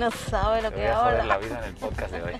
[0.00, 1.34] No sabe lo que voy a joder habla.
[1.34, 2.32] la vida en el podcast de hoy.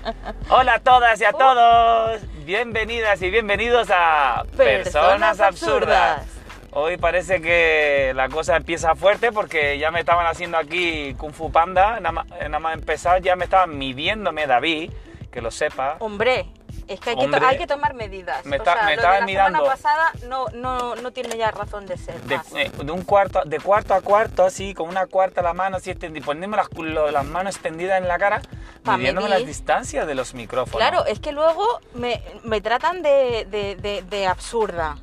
[0.50, 2.20] Hola a todas y a todos.
[2.44, 6.24] Bienvenidas y bienvenidos a Personas Absurdas.
[6.70, 11.50] Hoy parece que la cosa empieza fuerte porque ya me estaban haciendo aquí Kung Fu
[11.50, 11.98] Panda.
[11.98, 14.92] Nada más, nada más empezar ya me estaban midiéndome David,
[15.32, 15.96] que lo sepa.
[15.98, 16.46] Hombre,
[16.88, 17.40] es que hay, que, Hombre.
[17.46, 18.44] hay que tomar medidas.
[18.44, 19.58] Me o sea, me lo estaban de la mirando.
[19.58, 22.20] semana pasada no, no, no tiene ya razón de ser.
[22.22, 22.52] De, más.
[22.54, 25.94] eh, de un cuarto, de cuarto a cuarto, así, con una cuarta la mano así
[25.94, 28.40] poniéndome las, lo- las manos extendidas en la cara,
[28.82, 29.40] Pa' midiéndome medir.
[29.40, 30.78] las distancias de los micrófonos.
[30.88, 34.96] Claro, es que luego me, me tratan de, de, de- absurda.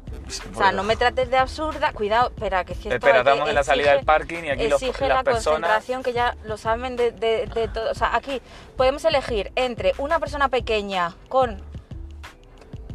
[0.53, 1.91] O sea, no me trates de absurda.
[1.93, 4.81] Cuidado, espera, que es que Espera, estamos en la salida del parking y aquí los-
[4.81, 5.43] exige las la personas...
[5.59, 7.91] concentración que ya lo saben de, de- de todo.
[7.91, 8.41] O sea, aquí
[8.75, 11.61] podemos elegir entre una persona pequeña con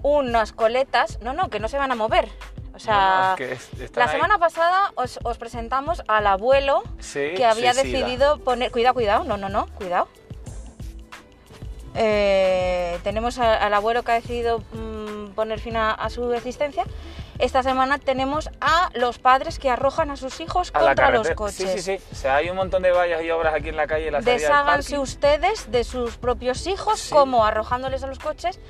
[0.02, 1.18] unas coletas.
[1.22, 2.28] No, no, que no se van a mover.
[2.74, 4.16] O sea, No, es que es- están la ahí.
[4.16, 8.70] semana pasada os, os presentamos al abuelo Sí, que había decidido poner.
[8.70, 10.08] Cuidado, cuidado, no, no, no, cuidado.
[11.94, 16.84] Eh, tenemos a- al abuelo que ha decidido mm, poner fin a, a su existencia.
[17.40, 21.56] Esta semana tenemos a los padres que arrojan a sus hijos A contra los coches.
[21.72, 22.04] Sí, sí, sí.
[22.12, 24.06] O sea, hay un montón de vallas y obras aquí en la calle.
[24.08, 28.60] en La Desháganse ustedes de sus propios hijos, como arrojándoles a los coches.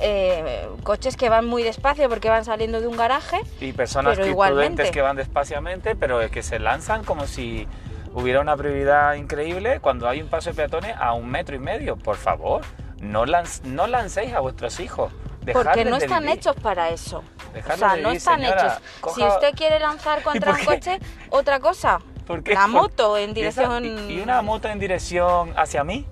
[0.00, 3.38] Eh, coches que van muy despacio porque van saliendo de un garaje.
[3.60, 4.90] Y personas pero que igualmente.
[4.90, 7.66] que van despaciamente, pero que se lanzan como si
[8.14, 11.96] hubiera una prioridad increíble cuando hay un paso de peatones a un metro y medio.
[11.96, 12.62] Por favor,
[13.00, 15.12] no, lanz- no lancéis a vuestros hijos.
[15.52, 17.22] Porque no están hechos para eso.
[17.54, 18.60] Dejadles o sea, no están señora.
[18.66, 18.82] hechos.
[19.00, 20.98] Coja- Si usted quiere lanzar contra un coche,
[21.30, 22.00] otra cosa.
[22.44, 24.10] La moto en ¿Y esa- dirección.
[24.10, 26.06] ¿Y una moto en dirección hacia mí?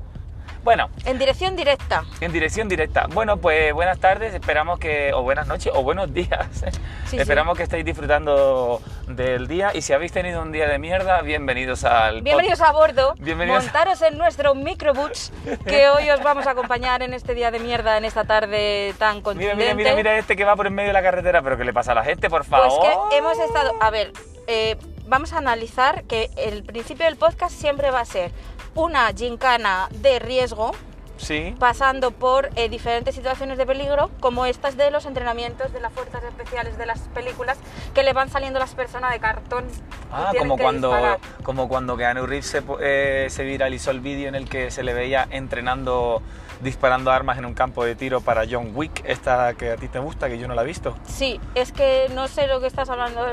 [0.66, 2.02] Bueno, En dirección directa.
[2.20, 3.06] En dirección directa.
[3.14, 6.44] Bueno, pues buenas tardes, esperamos que, o buenas noches, o buenos días.
[7.06, 11.22] Sí, esperamos que estéis disfrutando del día y si habéis tenido un día de mierda,
[11.22, 13.14] bienvenidos al Bienvenidos a bordo.
[13.20, 13.62] Bienvenidos.
[13.62, 15.30] Montaros en nuestro microbus
[15.68, 19.22] que hoy os vamos a acompañar en este día de mierda, en esta tarde tan
[19.22, 19.74] pod- Mira, contundente.
[19.76, 21.72] mira, mira, mira este que va por en medio de la carretera, pero ¿qué le
[21.72, 22.76] pasa a la gente, por favor?
[22.80, 23.70] Pues que hemos estado.
[23.80, 24.10] A ver,
[24.48, 24.76] eh,
[25.06, 28.32] vamos a analizar que el principio del podcast siempre va a ser
[28.76, 30.72] una gincana de riesgo,
[31.18, 31.54] Sí.
[31.58, 36.22] pasando por eh, diferentes situaciones de peligro, como estas de los entrenamientos de las fuerzas
[36.24, 37.56] especiales de las películas,
[37.94, 39.64] que le van saliendo las personas de cartón.
[40.12, 41.18] Ah, como cuando, disparar.
[41.42, 44.92] como cuando Keanu Reeves se, eh, se viralizó el vídeo en el que se le
[44.92, 46.20] veía entrenando,
[46.60, 49.98] disparando armas en un campo de tiro para John Wick, esta que a ti te
[49.98, 50.96] gusta, que yo no la he visto.
[51.06, 53.24] Sí, es que no sé lo que estás hablando.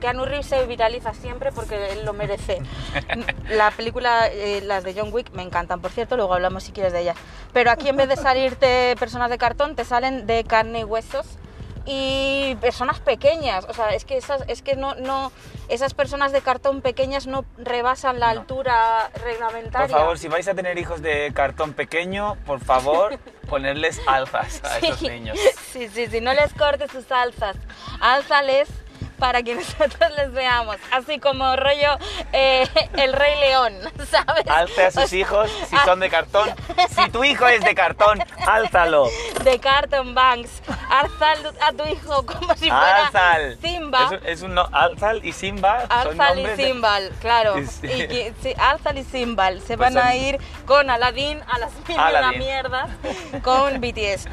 [0.00, 2.58] Keanu Reeves se viraliza siempre porque él lo merece.
[3.50, 6.92] La película, eh, las de John Wick, me encantan, por cierto, luego hablamos si quieres
[6.92, 7.16] de ellas.
[7.52, 11.38] Pero aquí en vez de salirte personas de cartón, te salen de carne y huesos
[11.86, 13.64] y personas pequeñas.
[13.68, 15.32] O sea, es que esas, es que no, no,
[15.68, 18.40] esas personas de cartón pequeñas no rebasan la No.
[18.40, 19.96] altura Por reglamentaria.
[19.96, 25.02] favor, si vais a tener hijos de cartón pequeño, por favor, ponerles alzas a esos
[25.02, 25.38] niños.
[25.72, 27.56] Sí, sí, sí, no les cortes sus alzas,
[28.00, 28.68] álzales
[29.18, 31.98] para que nosotros les veamos, así como rollo
[32.32, 32.66] eh,
[32.96, 33.74] el Rey León,
[34.10, 34.46] ¿sabes?
[34.48, 36.48] Alce a sus hijos si son de cartón.
[36.90, 39.08] Si tu hijo es de cartón, álzalo.
[39.44, 41.32] De Carton Banks, alza
[41.66, 43.58] a tu hijo como si fuera Alzal.
[43.62, 44.04] Simba.
[44.04, 47.58] Es, un- es un no- Alzal y Simba son Alzal y nombres de- Simbal, claro.
[47.58, 47.86] Y sí.
[47.86, 51.58] Y que- sí, Alzal y Simbal se Pues van a son- ir con Aladdin a
[51.58, 52.88] las mil y mierdas
[53.42, 54.26] con BTS.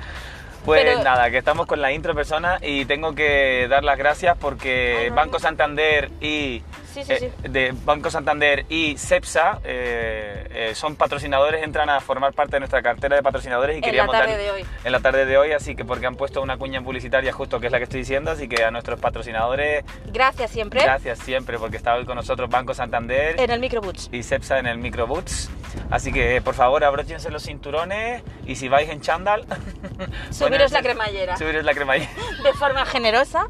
[0.65, 4.37] Pues Pero- nada, que estamos con la intro persona y tengo que dar las gracias
[4.37, 5.39] porque Banco.
[5.39, 6.61] Santander y
[6.93, 12.33] Sí, sí, eh, de Banco Santander y CEPSA eh, eh, son patrocinadores, entran a formar
[12.33, 14.65] parte de nuestra cartera de patrocinadores y En queríamos la tarde dar- de hoy.
[14.83, 17.65] en la tarde de hoy, así que porque han puesto una cuña publicitaria justo que
[17.67, 20.81] es la que estoy diciendo, así que a nuestros patrocinadores Gracias siempre.
[20.83, 24.09] gracias siempre porque está hoy con nosotros Banco Santander En el Microboots.
[24.11, 25.49] y CEPSA en el Microboots.
[25.89, 29.45] Así que por favor abróchense los cinturones y si vais en chándal,
[30.29, 31.37] Subiros la cremallera.
[31.37, 32.11] Subiros la cremallera.
[32.43, 33.47] De forma generosa.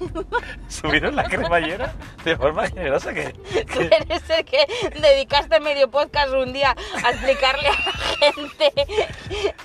[0.68, 1.92] Subiros la cremallera
[2.24, 3.32] de forma generosa que,
[3.64, 4.66] Tú que- eres el que
[5.00, 6.74] dedicaste medio podcast un día
[7.04, 7.92] a explicarle a la
[8.32, 8.72] gente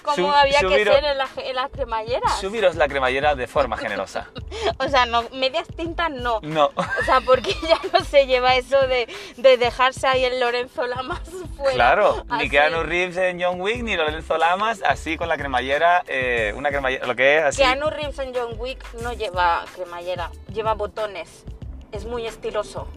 [0.02, 2.40] cómo había que ser en, la- en las cremalleras.
[2.40, 4.28] subiros la cremallera de forma generosa.
[4.78, 6.40] O sea, no, medias tintas no.
[6.42, 6.66] No.
[6.76, 9.08] O sea, porque ya no se lleva eso de,
[9.38, 11.20] de dejarse ahí el Lorenzo Lamas
[11.56, 11.74] fuera.
[11.74, 12.50] Claro, ni Así.
[12.50, 17.06] Keanu Reeves en John Wick, ni Lorenzo Lamas, así con la cremallera, eh, una cremallera,
[17.08, 17.62] lo que es así.
[17.62, 21.44] Keanu Reeves en John Wick no lleva cremallera, lleva botones.
[21.92, 22.88] Es muy estiloso.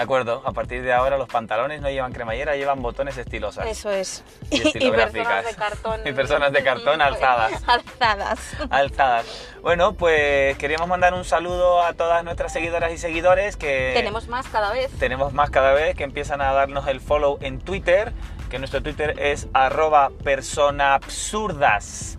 [0.00, 3.66] De acuerdo, a partir de ahora los pantalones no llevan cremallera, llevan botones estilosas.
[3.66, 4.24] Eso es.
[4.48, 6.00] Y Y, personas de cartón.
[6.06, 7.62] Y personas de cartón alzadas.
[7.66, 8.40] alzadas.
[8.70, 9.26] Alzadas.
[9.60, 14.48] Bueno, pues queríamos mandar un saludo a todas nuestras seguidoras y seguidores que Tenemos más
[14.48, 14.90] cada vez.
[14.98, 18.14] tenemos más cada vez que empiezan a darnos el follow en Twitter,
[18.48, 22.16] que nuestro Twitter es arroba personabsurdas.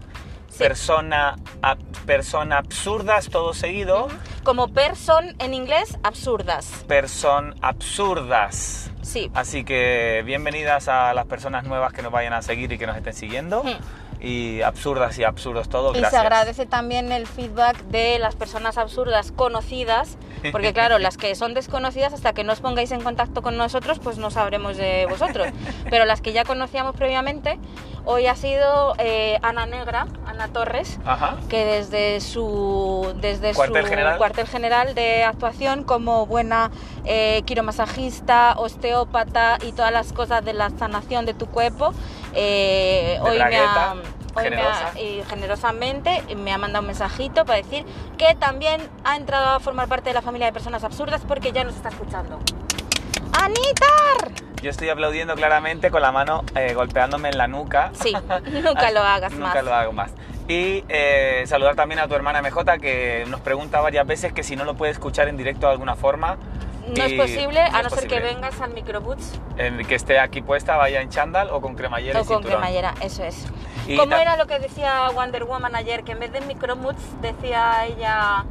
[0.62, 4.08] Persona, ab- persona absurdas, todo seguido.
[4.44, 6.68] Como person en inglés, absurdas.
[6.88, 8.92] Person absurdas.
[9.02, 9.31] Sí.
[9.34, 12.96] Así que bienvenidas a las personas nuevas que nos vayan a seguir y que nos
[12.98, 13.63] estén siguiendo.
[14.21, 16.12] Y absurdas y absurdos todos, Y gracias.
[16.21, 20.18] se agradece también el feedback de las personas absurdas conocidas,
[20.51, 23.97] porque claro, las que son desconocidas, hasta que no os pongáis en contacto con nosotros,
[24.00, 25.47] pues no sabremos de vosotros.
[25.89, 27.57] Pero las que ya conocíamos previamente,
[28.06, 31.38] hoy ha sido eh, Ana Negra, Ana Torres, Ajá.
[31.50, 34.18] que desde su, desde Cuartel su general.
[34.19, 36.69] cuartel general de actuación como buena
[37.06, 41.94] eh, quiromasajista, osteópata y todas las cosas de la sanación de tu cuerpo,
[42.33, 47.86] eh, hoy, me ha, me y generosamente me ha mandado un mensajito para decir
[48.18, 51.63] que también ha entrado a formar parte de la familia de personas absurdas porque ya
[51.63, 52.39] nos está escuchando.
[53.33, 54.31] ¡Anitar!
[54.62, 57.92] Yo estoy aplaudiendo claramente con la mano eh, golpeándome en la nuca.
[57.94, 58.13] Sí,
[58.63, 59.63] nunca lo hagas Nunca más.
[59.63, 60.12] lo hago más.
[60.48, 64.56] Y eh, saludar también a tu hermana MJ que nos pregunta varias veces que si
[64.56, 66.38] no lo puede escuchar en directo de alguna forma.
[66.88, 70.42] No es posible, no a no ser que vengas al microboots En que esté aquí
[70.42, 72.60] puesta, vaya en chándal o con cremallera o y con cinturón.
[72.62, 73.45] cremallera, eso es.
[73.88, 76.04] Y ¿Cómo era lo que decía Wonder Woman ayer?
[76.04, 78.45] Que en vez de microboots decía ella...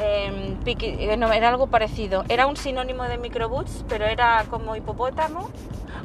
[0.00, 2.24] em, piqui- eh, no, era algo parecido.
[2.28, 5.50] Era un sinónimo de microboots, pero era como hipopótamo.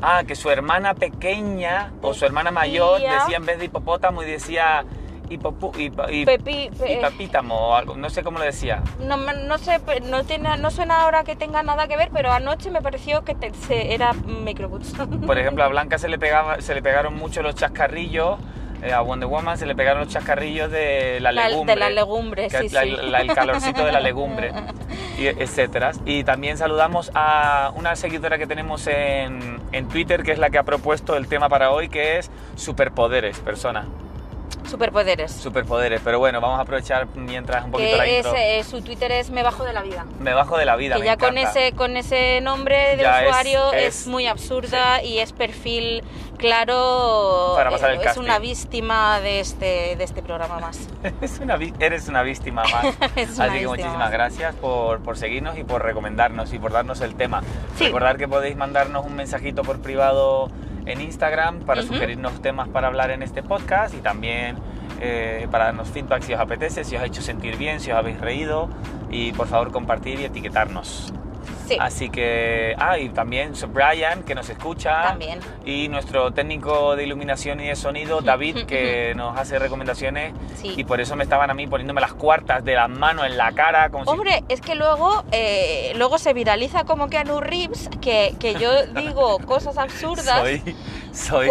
[0.02, 4.26] Ah, que su hermana pequeña o su hermana mayor decía en vez de hipopótamo y
[4.26, 4.84] decía
[5.30, 8.82] hip- Pepi, pe- hipapítamo o algo, no sé cómo lo decía.
[9.00, 9.80] No, no sé,
[10.10, 13.36] no, tiene, no suena ahora que tenga nada que ver, pero anoche me pareció que
[13.36, 14.94] te- se- era microboots.
[15.26, 18.38] Por ejemplo, a Blanca se le, pegaba, se le pegaron mucho los chascarrillos,
[18.84, 21.74] eh, a Wonder Woman se le pegaron los chascarrillos de la La- legumbre.
[21.74, 22.96] de la legumbre, que sí, la- sí.
[23.02, 24.52] la- el calorcito de la legumbre,
[25.18, 25.92] y etcétera.
[26.06, 30.60] Y también saludamos a una seguidora que tenemos en, en Twitter, que es la que
[30.60, 33.86] ha propuesto el tema para hoy, que es superpoderes, persona.
[34.68, 35.32] Superpoderes.
[35.32, 38.40] Superpoderes, pero bueno, vamos a aprovechar mientras un poquito la Que es, intro.
[38.42, 40.06] eh, su Twitter es Me Bajo de la Vida.
[40.20, 43.22] Me bajo de la vida, que me ya con ese, con ese nombre de Ya
[43.24, 46.04] es- usuario es, es- muy absurda y es perfil
[46.38, 47.54] claro.
[47.56, 48.22] Para pasar el es casting.
[48.22, 50.78] una víctima de este, de este programa más.
[51.22, 52.86] Es una eres una víctima más.
[53.16, 54.12] Es una Así que víctima muchísimas más.
[54.12, 57.42] gracias por, por seguirnos y por recomendarnos y por darnos el tema.
[57.78, 57.86] Sí.
[57.86, 60.50] Recordar que podéis mandarnos un mensajito por privado
[60.88, 64.58] en Instagram para sugerirnos temas para hablar en este podcast y también
[65.00, 67.98] eh, para darnos feedback si os apetece, si os ha hecho sentir bien, si os
[67.98, 68.70] habéis reído
[69.12, 71.14] y por favor compartir y etiquetarnos.
[71.68, 75.04] Sí, Así que, ah, y también Brian, que nos escucha.
[75.04, 75.40] También.
[75.66, 80.34] Y nuestro técnico de iluminación y de sonido, David, que nos hace recomendaciones.
[80.56, 80.74] Sí.
[80.78, 83.52] Y por eso me estaban a mí poniéndome las cuartas de las manos en la
[83.52, 83.90] cara.
[83.90, 88.56] Como si- Hombre, es que luego, eh, luego se viraliza como Keanu Reeves, que, que
[88.56, 90.40] yo digo cosas absurdas.
[90.40, 90.62] Soy,
[91.12, 91.50] soy,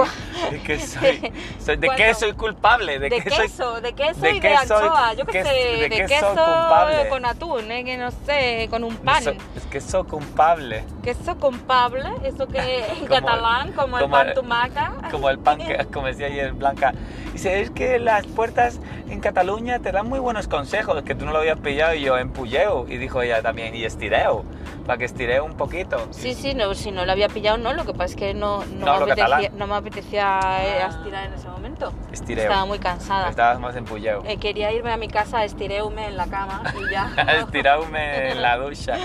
[0.52, 2.98] es que soy, soy- ¿de qué soy culpable?
[2.98, 5.42] ¿De, de qué soy- queso, de queso de y qué de soy- anchoa, yo qué
[5.44, 7.08] sé, de de, queso culpable?
[7.08, 9.22] con atún, eh, que no sé, con un no pan.
[9.24, 10.84] soy- es que soy culpable.
[11.02, 14.92] Queso culpable, eso que en catalán, como, como el pan tumaca.
[15.10, 16.94] Como el pan que, como decía ayer Blanca.
[17.32, 21.32] Dice, es que las puertas en Cataluña te dan muy buenos consejos, que tú no
[21.32, 22.86] lo habías pillado y yo empujeo.
[22.88, 24.44] Y dijo ella también, y estireo,
[24.86, 26.08] para que estireo un poquito.
[26.12, 28.64] Sí, sí, no, si no lo había pillado, no, lo que pasa es que no,
[28.64, 31.92] no, No me, apetecía, no me apetecía eh, estirar en ese momento.
[32.10, 32.44] Estireo.
[32.44, 33.28] Estaba muy cansada.
[33.28, 34.22] Estabas más empujeo.
[34.26, 37.12] Eh, quería irme a mi casa, estireume en la cama y ya.
[37.38, 38.96] Estirarme en la ducha.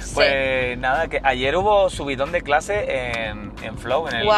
[0.00, 0.14] Sí.
[0.46, 4.06] Pues nada, que ayer hubo subidón de clase en, en Flow.
[4.08, 4.28] En, el-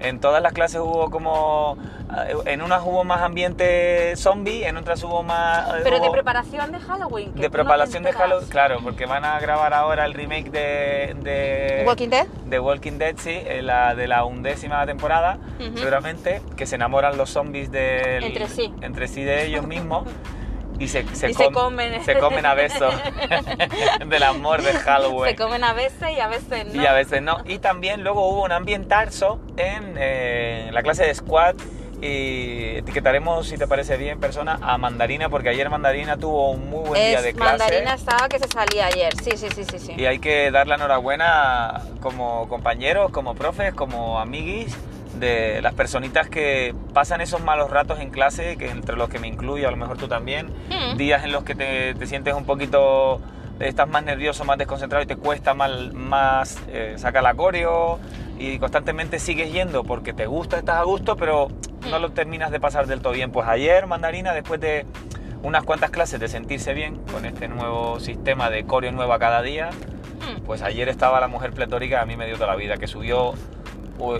[0.00, 1.76] en todas las clases hubo como...
[2.26, 5.68] eh, En unas hubo más ambiente zombie, en otras hubo más...
[5.74, 7.34] eh, Pero de preparación de Halloween.
[7.34, 8.12] que de no preparación de.
[8.12, 12.26] Halloween, claro, porque van a grabar ahora el remake de, de Walking Dead.
[12.46, 15.36] de Walking Dead, sí, eh, la de la undécima temporada,
[15.76, 18.72] seguramente, que se enamoran los zombies del- Entre sí.
[18.80, 20.04] entre sí de ellos mismos
[20.80, 22.02] y se, se, Y se com- comen.
[22.04, 22.92] se comen a besos
[24.06, 25.30] del amor de Halloween.
[25.30, 26.82] Se comen a veces y a veces no.
[26.82, 27.38] Y a veces no.
[27.44, 31.54] Y también luego hubo un ambientazo en, eh, la clase de squad
[32.02, 36.88] y etiquetaremos, si te parece bien, persona, a Mandarina, porque ayer Mandarina tuvo un muy
[36.88, 37.58] buen día Es de clase.
[37.58, 39.12] mandarina estaba que se salía ayer.
[39.22, 39.78] Sí, sí, sí, sí.
[39.78, 39.92] sí.
[39.98, 44.74] Y hay que dar la enhorabuena como compañeros, como profes, como amiguis
[45.20, 49.28] de las personitas que pasan esos malos ratos en clase, que entre los que me
[49.28, 50.96] incluyo, a lo mejor tú también, Mm.
[50.96, 53.20] días en los que te, te sientes un poquito
[53.60, 57.98] estás más nervioso, más desconcentrado y te cuesta más, más eh, sacar la coreo
[58.38, 61.48] y constantemente sigues yendo porque te gusta, estás a gusto, pero
[61.90, 63.30] no lo terminas de pasar del todo bien.
[63.30, 64.86] Pues ayer, Mandarina, después de
[65.42, 69.68] unas cuantas clases de sentirse bien con este nuevo sistema de coreo nueva cada día,
[70.20, 70.40] Mm.
[70.46, 73.32] pues ayer estaba la mujer pletórica, a mí me dio toda la vida, que subió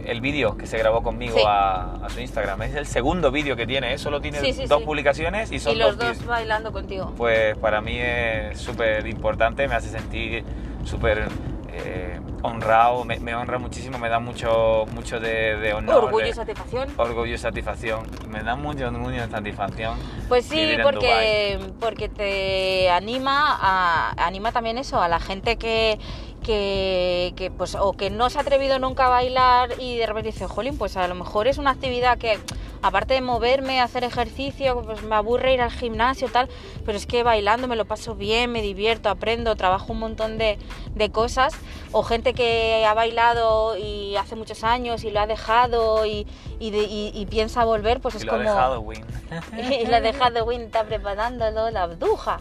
[0.04, 1.44] el vídeo que se grabó conmigo Sí.
[1.46, 2.62] a, a su Instagram.
[2.62, 3.98] Es el segundo vídeo que tiene, ¿eh?
[3.98, 7.12] solo tiene Sí, sí, dos publicaciones y son Y los dos, dos bailando contigo.
[7.16, 10.44] pues para mí es súper importante, me hace sentir
[10.84, 11.28] súper
[11.72, 16.04] eh, honrado, me, me honra muchísimo, me da mucho, mucho de, de honor.
[16.04, 16.88] Orgullo y satisfacción.
[16.96, 18.06] orgullo y satisfacción.
[18.28, 19.98] Me da mucho, mucho satisfacción.
[20.28, 25.98] Pues sí, porque, porque te anima a, anima también eso, a la gente que,
[26.42, 30.30] que, que, pues o que no se ha atrevido nunca a bailar y de repente
[30.30, 32.38] dice, jolín, pues a lo mejor es una actividad que
[32.82, 36.48] aparte de moverme, hacer ejercicio, pues me aburre ir al gimnasio tal,
[36.86, 40.58] pero es que bailando me lo paso bien, me divierto, aprendo, trabajo un montón de,
[40.94, 41.52] de cosas,
[41.92, 46.26] o gente que ha bailado y hace muchos años y lo ha dejado y,
[46.58, 48.50] y, de- y- y piensa volver, pues Y es lo ha como...
[48.50, 49.04] dejado, Win.
[49.80, 52.38] y la de Halloween está preparándolo la bruja.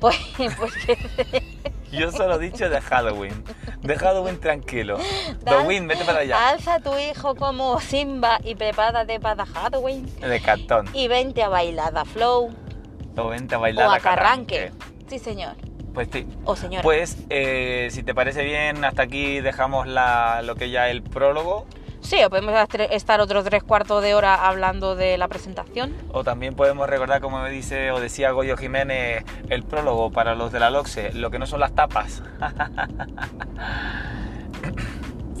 [0.00, 0.16] Pues,
[0.58, 0.96] pues que
[1.92, 3.44] Yo solo he dicho de Halloween.
[3.82, 4.98] De Halloween tranquilo.
[5.66, 6.48] Win, vete para allá.
[6.48, 10.06] alza a tu hijo como Simba y prepárate para Halloween.
[10.20, 10.88] De cartón.
[10.92, 12.50] Y vente a bailar a flow
[13.16, 14.72] O vente a bailar o a la carranque.
[15.08, 15.54] Sí, señor.
[15.94, 16.26] Pues sí.
[16.44, 16.82] O señora.
[16.82, 21.66] Pues, eh, si te parece bien, hasta aquí dejamos la, lo que ya el prólogo.
[22.08, 22.54] Sí, o podemos
[22.90, 25.94] estar- otros tres cuartos de hora hablando de la presentación.
[26.10, 30.50] O también podemos recordar, como me dice o decía Goyo Jiménez, el prólogo para los
[30.50, 32.22] de la LOXE, lo que no son las tapas.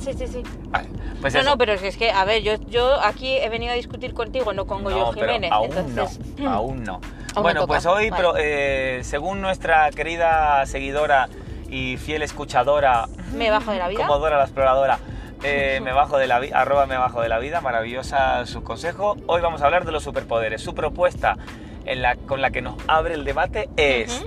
[0.00, 0.42] Sí, sí, sí.
[0.68, 0.88] Vale,
[1.20, 1.50] pues no, eso.
[1.50, 4.64] no, pero es que, a ver, yo, yo aquí he venido a discutir contigo, no
[4.66, 5.50] con Goyo No, pero Jiménez.
[5.52, 7.00] aún entonces, no, aún no.
[7.34, 8.16] no bueno, pues hoy, vale.
[8.16, 11.28] pero, eh, según nuestra querida seguidora
[11.68, 14.06] y fiel escuchadora, me bajo de la vida.
[14.06, 14.98] como Dora la exploradora,
[15.42, 19.16] eh, me bajo de la vida, arroba me bajo de la vida, maravillosa su consejo.
[19.26, 20.60] Hoy vamos a hablar de los superpoderes.
[20.62, 21.36] Su propuesta
[21.84, 24.26] en la, con la que nos abre el debate es,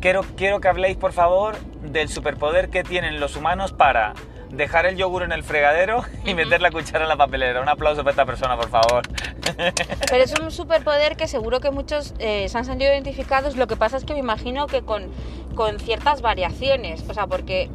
[0.00, 4.14] quiero, quiero que habléis por favor del superpoder que tienen los humanos para
[4.50, 7.60] dejar el yogur en el fregadero y meter la cuchara en la papelera.
[7.60, 9.02] Un aplauso para esta persona, por favor.
[10.10, 13.56] Pero es un superpoder que seguro que muchos eh, se han sentido identificados.
[13.56, 15.06] Lo que pasa es que me imagino que con,
[15.54, 17.04] con ciertas variaciones.
[17.08, 17.70] O sea, porque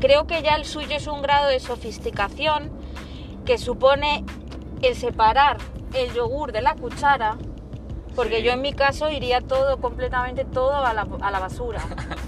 [0.00, 2.70] creo que ya el suyo es un grado de sofisticación
[3.44, 4.24] que supone
[4.82, 5.58] el separar
[5.94, 7.36] el yogur de la cuchara.
[8.14, 8.42] Porque Sí.
[8.42, 11.80] yo en mi caso iría todo, completamente todo a la, a la basura.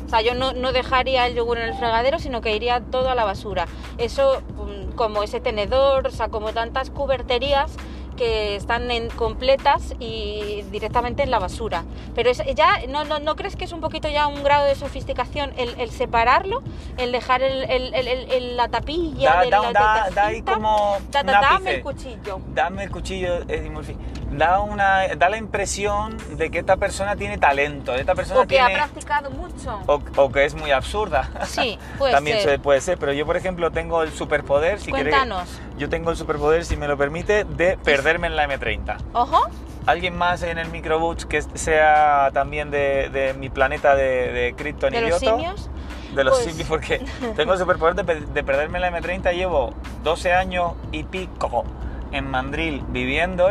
[0.07, 3.09] O sea, yo no, no dejaría el yogur en el fregadero, sino que iría todo
[3.11, 3.67] a la basura.
[3.99, 7.73] Eso, mm, como ese tenedor, o sea, como tantas cuberterías
[8.21, 11.85] que están en- completas y directamente en la basura.
[12.15, 14.75] Pero es, ya, ¿no, no, no crees que es un poquito ya un grado de
[14.75, 16.63] sofisticación el, el separarlo?
[16.99, 20.15] El dejar el, el- el- el- el- la tapilla Da, de da, la da, de
[20.15, 22.41] da ahí como Da- un dame el cuchillo.
[22.55, 23.97] Dame el cuchillo, Eddie Murphy.
[24.31, 28.61] Da, una, da la impresión de que esta persona tiene talento, esta persona O que
[28.61, 28.81] ha tiene...
[28.81, 29.81] practicado mucho.
[29.87, 31.29] O, o que es muy absurda.
[31.47, 32.51] Sí, puede También ser.
[32.51, 35.49] se- puede ser, pero yo por ejemplo tengo el superpoder, si Cuéntanos.
[35.79, 38.99] yo tengo el superpoder, si me lo permite, de perderme en la M30.
[39.15, 39.49] Ojo.
[39.87, 44.93] ¿Alguien más en el microbús que sea también de, de mi planeta de, de Krypton
[44.93, 45.69] De los simios.
[46.15, 46.99] De los Pues- simios, porque
[47.37, 49.33] tengo el superpoder de, de perderme en la M30.
[49.35, 51.65] Llevo 12 años y pico
[52.13, 53.49] en Mandril viviendo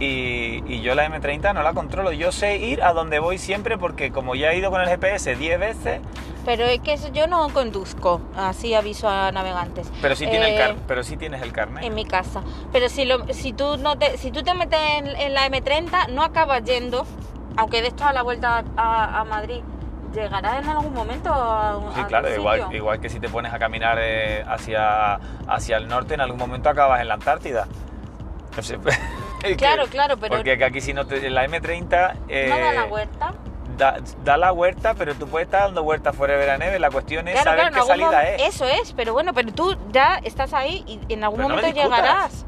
[0.00, 2.10] y, y yo la M30 no la controlo.
[2.12, 5.36] Yo sé ir a donde voy siempre porque como ya he ido con el GPS
[5.36, 6.00] 10 veces,
[6.44, 9.92] Pero es que yo no conduzco, así aviso a navegantes.
[10.00, 11.84] pero sí, tiene el Eh, car pero sí tienes el carnet.
[11.84, 12.42] En mi casa.
[12.72, 16.08] Pero si, lo, si, tú, no te, si tú te metes en, en la M30,
[16.08, 17.06] no acabas yendo,
[17.56, 19.60] aunque de esto a la vuelta a, a Madrid,
[20.14, 22.76] llegarás en algún momento a, a Sí, claro, igual, sitio.
[22.78, 26.68] igual que si te pones a caminar eh, hacia, hacia el norte, en algún momento
[26.70, 27.66] acabas en la Antártida.
[28.56, 28.78] No sé,
[29.56, 32.84] Claro, claro, pero Porque que aquí si no te, la M30 eh, no da la
[32.84, 33.34] vuelta.
[33.76, 36.80] da, da la huerta, pero tú puedes estar dando vueltas forever and ever.
[36.80, 38.54] La cuestión es Claro, saber claro, qué salida es.
[38.54, 41.74] Eso es, pero bueno, pero tú ya estás ahí y en algún Pero no momento
[41.74, 41.98] discutas.
[42.00, 42.46] llegarás.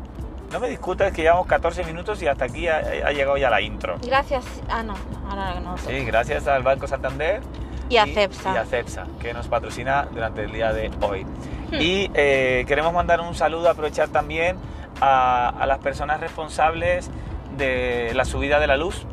[0.53, 3.63] No me discutas que llevamos 14 minutos y hasta aquí ha, ha llegado ya la
[3.63, 3.97] intro.
[4.07, 4.45] Gracias.
[4.69, 4.95] Ah, no,
[5.31, 5.79] ahora no.
[5.79, 7.41] Sí, gracias al Banco Santander
[7.89, 8.53] Y a Cepsa.
[8.53, 11.25] y a Cepsa, que nos patrocina durante el día de hoy.
[11.25, 11.81] Hmm.
[11.81, 14.59] Y eh, queremos mandar un saludo, aprovechar también
[15.03, 17.11] a, a las personas responsables
[17.59, 19.05] de la subida de la luz,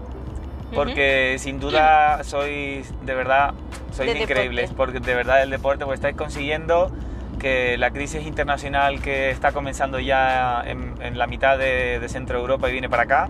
[0.74, 3.54] porque sin duda sois, de verdad,
[3.92, 4.94] sois De increíbles, deporte.
[4.94, 6.92] porque de verdad el deporte, pues estáis consiguiendo
[7.40, 12.38] que la crisis internacional que está comenzando ya en, en la mitad de, de Centro
[12.40, 13.30] Europa y viene para acá,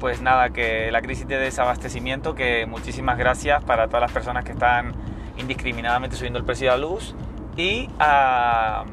[0.00, 4.52] pues nada, que la crisis de desabastecimiento, que muchísimas gracias para todas las personas que
[4.52, 4.94] están
[5.36, 7.14] indiscriminadamente subiendo el precio de la luz,
[7.56, 8.84] y a,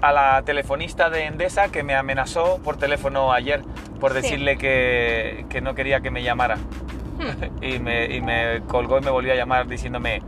[0.00, 3.62] a la telefonista de Endesa que me amenazó por teléfono ayer
[4.00, 4.20] por Sí.
[4.20, 6.56] decirle que, que no quería que me llamara.
[6.56, 7.64] Hmm.
[7.64, 10.20] y, me, y me colgó y me volvió a llamar diciéndome,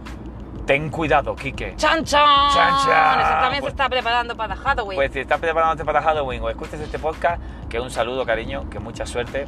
[0.66, 1.75] ten cuidado, Quique.
[1.76, 2.50] ¡Chan, chan!
[2.54, 3.20] Chan, chan.
[3.20, 4.96] Eso también se Pues- está preparando para Halloween.
[4.96, 8.78] Pues si estás preparándote para Halloween o escuches este podcast, que un saludo, cariño, que
[8.78, 9.46] mucha suerte.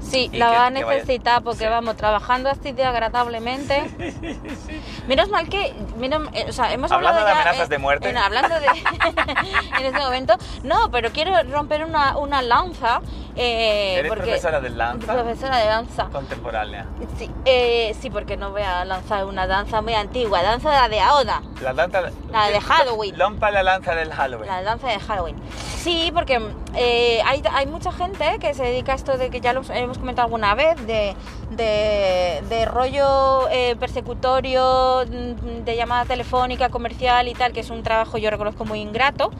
[0.00, 1.70] Sí, la que- va a que vaya- necesitar porque Sí.
[1.70, 3.82] vamos trabajando así de agradablemente.
[5.08, 7.78] Menos mal que, mira, eh, o sea, hemos Hablando hablado de ya, amenazas eh, de
[7.78, 8.08] muerte.
[8.10, 8.66] en- hablando de
[9.78, 13.00] en este momento, no, pero quiero romper una, una lanza.
[13.36, 15.12] Eh, ¿Eres porque, profesora de danza?
[15.12, 16.04] Profesora de danza.
[16.04, 16.86] Contemporánea.
[17.18, 21.00] Sí, eh, sí, porque no voy a lanzar una danza muy antigua, danza la de
[21.00, 22.02] ahora, La danza...
[22.30, 23.18] La de Halloween.
[23.18, 24.46] Lompa la lanza del Halloween.
[24.48, 25.36] la danza de Halloween.
[25.78, 26.40] Sí, porque
[26.76, 29.98] eh, hay, hay mucha gente que se dedica a esto de que ya lo hemos
[29.98, 31.14] comentado alguna vez, de,
[31.50, 38.18] de, rollo eh, persecutorio, mm, de llamada telefónica, comercial y tal, que es un trabajo
[38.18, 39.30] yo reconozco muy ingrato.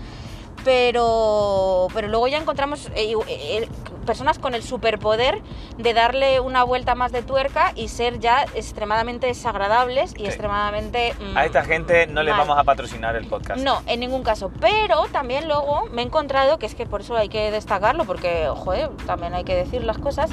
[0.64, 3.68] Pero, pero luego ya encontramos eh, eh,
[4.06, 5.40] personas con el superpoder
[5.78, 10.26] de darle una vuelta más de tuerca y ser ya extremadamente desagradables y Sí.
[10.26, 11.14] extremadamente...
[11.21, 12.40] mm, A esta gente no les mal.
[12.47, 13.61] vamos a patrocinar el podcast.
[13.62, 14.50] no, en ningún caso.
[14.61, 18.49] Pero también luego me he encontrado, que es que por eso hay que destacarlo, porque,
[18.54, 20.30] joder, también hay que decir las cosas.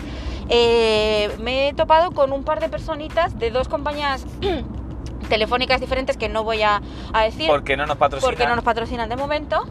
[0.50, 4.26] eh, me he topado con un par de personitas de dos compañías
[5.30, 6.82] telefónicas diferentes que no voy a,
[7.14, 8.30] a decir Porque no nos patrocinan.
[8.36, 9.64] porque no nos patrocinan de momento.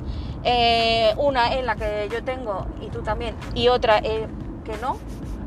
[0.45, 4.27] Eh, una en la que yo tengo y tú también, y otra que
[4.81, 4.97] no.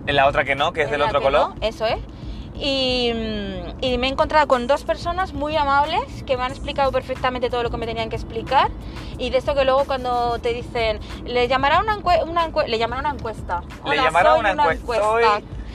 [0.06, 1.50] En la otra que no, que es en del otro color.
[1.50, 1.98] no, eso es.
[2.56, 6.92] Y, mm, y me he encontrado con dos personas muy amables que me han explicado
[6.92, 8.68] perfectamente todo lo que me tenían que explicar.
[9.18, 12.78] Y de esto que luego cuando te dicen, le llamará una, encue- una encue- le
[12.78, 13.62] llamará una encuesta.
[13.88, 15.04] Le llamará una encuesta.
[15.04, 15.24] Soy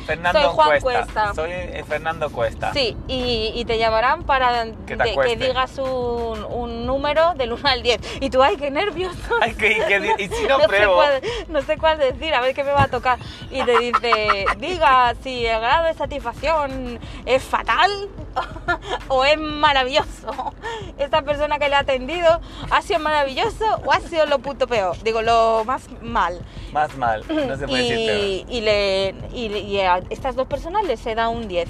[0.09, 1.05] Fernando Soy Juan Encuesta.
[1.05, 1.35] Cuesta.
[1.35, 2.73] Soy eh, Fernando Cuesta.
[2.73, 7.69] Sí, y, y te llamarán para Que de- que digas un, un número del 1
[7.69, 8.01] al 10.
[8.23, 9.19] Y tú, ay, qué nervioso.
[9.41, 10.95] Ay, que, que- y si no, no, sé pruebo.
[10.97, 13.19] cuál, no sé cuál decir, a ver qué me va a tocar.
[13.51, 17.91] Y te dice, diga si el grado de satisfacción es fatal
[19.09, 20.55] o es maravilloso.
[20.99, 24.97] Esta persona que le ha atendido ha sido maravilloso o ha sido lo puto peor.
[25.03, 26.41] Digo, lo más mal.
[26.73, 27.25] Más mal.
[27.29, 28.19] No se puede decir peor.
[28.19, 31.69] Y, y, le, y, y a estas dos personas les he dado un 10.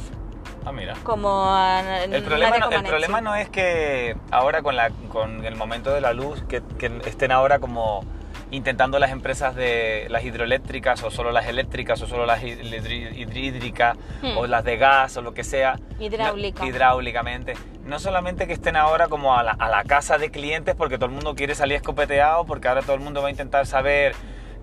[0.65, 0.95] Ah, mira.
[1.03, 5.57] Como a El problema, no, el problema no es que ahora con, la, con el
[5.57, 8.05] momento de la luz, que, que estén ahora como
[8.51, 13.15] intentando las empresas de las hidroeléctricas o solo las eléctricas o solo las hid- hidrí-
[13.15, 14.39] hidrídricas Hmm.
[14.39, 15.79] o las de gas o lo que sea.
[16.01, 16.63] Hidráulica.
[16.63, 17.55] no- hidráulicamente.
[17.85, 21.07] No solamente que estén ahora como a la, a la casa de clientes porque todo
[21.07, 24.15] el mundo quiere salir escopeteado, porque ahora todo el mundo va a intentar saber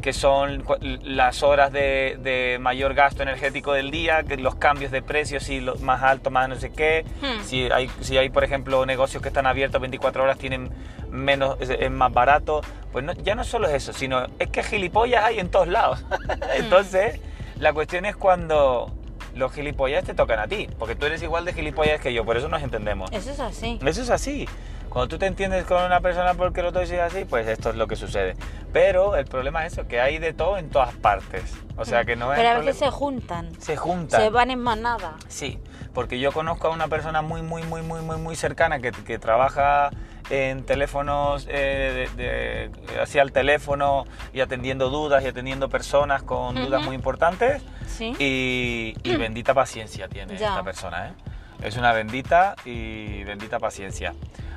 [0.02, 0.64] qué son
[1.04, 5.62] las horas de, de mayor gasto energético del día, que los cambios de precios, si
[5.62, 7.44] lo más alto, más no sé qué, Hmm.
[7.44, 10.70] si hay, si hay, por ejemplo, negocios que están abiertos 24 horas, tienen
[11.10, 12.62] menos, es, es más barato.
[12.92, 16.04] Pues no- ya no solo es eso, sino es que gilipollas hay en todos lados.
[16.56, 17.20] Entonces,
[17.60, 18.92] la cuestión es cuando
[19.34, 22.38] los gilipollas te tocan a ti, porque tú eres igual de gilipollas que yo, por
[22.38, 23.12] eso nos entendemos.
[23.12, 23.80] Eso es así.
[23.86, 24.48] Eso es así.
[24.96, 27.86] Cuando tú te entiendes con una persona porque el otro así, pues esto es lo
[27.86, 28.38] que sucede.
[28.72, 31.54] Pero el problema es eso, que hay de todo en todas partes.
[31.76, 32.40] O sea que no es...
[32.40, 33.50] Pero a veces se juntan.
[33.60, 34.22] se juntan.
[34.22, 35.18] Se van en manada.
[35.28, 35.60] Sí,
[35.94, 39.20] porque yo conozco a una persona muy, muy, muy, muy, muy, muy cercana que, que
[39.20, 39.90] trabaja
[40.30, 46.56] en teléfonos, eh, de, de- hacia el teléfono y atendiendo dudas y atendiendo personas con
[46.56, 46.86] dudas Ujú.
[46.86, 47.62] muy importantes.
[47.86, 48.14] Sí.
[48.18, 50.52] Y, y bendita paciencia tiene Ya.
[50.52, 51.12] esta persona, ¿eh?
[51.64, 54.14] Es una bendita y bendita paciencia.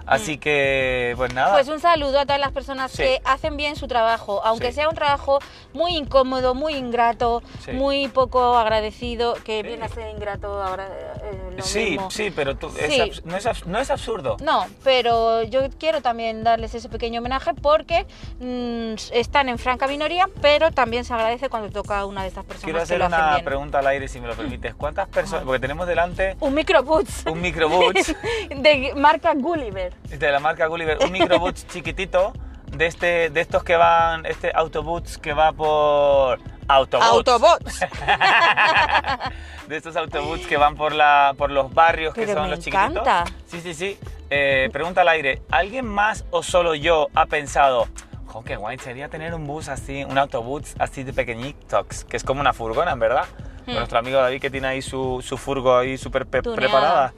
[0.08, 1.52] Así que, pues nada.
[1.52, 3.02] Pues un saludo a todas las personas Sí.
[3.02, 4.74] que hacen bien su trabajo, aunque Sí.
[4.76, 5.38] sea un trabajo
[5.74, 7.72] muy incómodo, muy ingrato, Sí.
[7.72, 10.86] muy poco agradecido, que viene a ser ingrato ahora.
[10.88, 12.10] eh, lo sí, mismo.
[12.10, 14.36] sí, pero tú, es no, es no es absurdo.
[14.42, 18.06] No, pero yo quiero también darles ese pequeño homenaje porque
[18.40, 22.44] mm, están en franca minoría, pero también se agradece cuando toca a una de estas
[22.44, 23.44] personas Quiero que hacer lo hacen una bien.
[23.44, 24.74] pregunta al aire, si me lo permites.
[24.74, 25.44] ¿Cuántas personas?
[25.44, 28.14] Porque tenemos delante Un microboots un microboots
[28.56, 29.92] de marca Gulliver.
[30.08, 32.32] De la marca Gulliver, un microboots chiquitito
[32.72, 37.06] de este, de estos que van, este autobús que va por autobús.
[37.06, 37.80] Autobots.
[39.68, 42.90] de estos autobús que van por la, por los barrios que son me los chiquititos.
[43.02, 43.24] encanta.
[43.46, 43.98] Sí, sí, sí.
[44.30, 45.42] Eh, pregunta al aire.
[45.50, 47.86] ¿Alguien más o solo yo ha pensado,
[48.26, 52.24] jo, qué guay sería tener un bus así, un autobús así de pequeñitos, que es
[52.24, 53.24] como una furgona, en verdad?
[53.64, 53.78] Con Hmm.
[53.78, 57.12] nuestro amigo David que tiene ahí su, su furgo ahí súper preparada.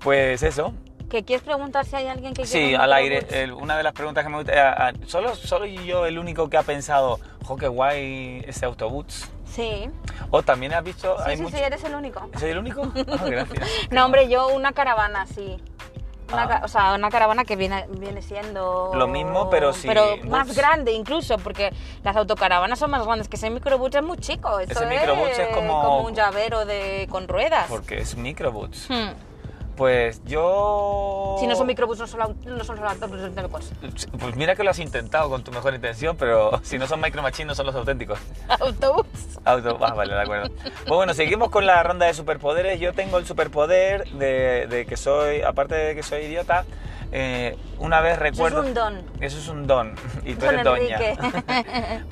[0.00, 0.72] Pues eso,
[1.10, 3.26] ¿Que quieres preguntar si hay alguien que Sí, al aire.
[3.32, 4.90] el- una de las preguntas que me gusta.
[4.90, 9.28] eh, solo, solo yo el único que ha pensado, jo, qué guay ese autobús.
[9.44, 9.90] Sí,
[10.30, 11.16] O también has visto.
[11.18, 12.28] sí, hay sí, mucho- sí, eres el único.
[12.38, 12.82] ¿Soy el único?
[13.20, 13.68] Ah, gracias.
[13.90, 15.56] No, hombre, yo una caravana, sí.
[16.32, 16.60] Una, Ah.
[16.62, 18.92] o sea, una caravana que viene, viene siendo...
[18.94, 21.72] Lo mismo, pero sí, Pero más grande incluso, porque
[22.04, 24.60] las autocaravanas son más grandes que ese microbús es muy chico.
[24.60, 27.66] Eso Ese microbús es como- un llavero de, con ruedas.
[27.68, 28.86] Porque es microbús.
[28.88, 29.08] Hmm.
[29.80, 31.36] Pues yo...
[31.40, 33.72] Si no son microbús, no son, no son auténticos.
[34.18, 37.22] Pues mira que lo has intentado con tu mejor intención, pero si no son micro
[37.22, 38.18] machines, no son los auténticos.
[38.60, 39.06] Autobús.
[39.42, 40.50] Auto, ah, vale, de acuerdo.
[40.62, 42.78] Pues bueno, seguimos con la ronda de superpoderes.
[42.78, 46.66] Yo tengo el superpoder de, de que soy, aparte de que soy idiota,
[47.10, 48.60] eh, una vez Eso es recuerdo...
[48.60, 49.02] un don.
[49.22, 49.94] Eso es un don.
[50.26, 50.98] Y tú Don eres doña.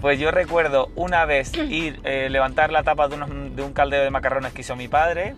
[0.00, 4.04] Pues yo recuerdo una vez ir, eh, levantar la tapa de, unos- de un caldero
[4.04, 5.36] de macarrones que hizo mi padre,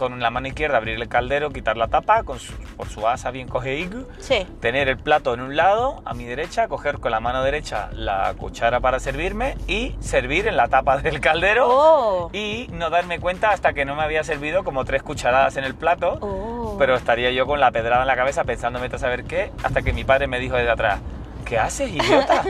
[0.00, 3.30] con la mano izquierda abrir el caldero, quitar la tapa, con su- por su asa
[3.30, 4.46] bien cogido, Sí.
[4.58, 8.32] tener el plato en un lado, a mi derecha, coger con la mano derecha la
[8.38, 12.30] cuchara para servirme y servir en la tapa del caldero Oh.
[12.32, 15.74] y no darme cuenta hasta que no me había servido como tres cucharadas en el
[15.74, 16.76] plato, Oh.
[16.78, 19.82] pero estaría yo con la pedrada en la cabeza pensando vete a saber qué, hasta
[19.82, 21.00] que mi padre me dijo desde atrás,
[21.44, 22.42] ¿qué haces, idiota?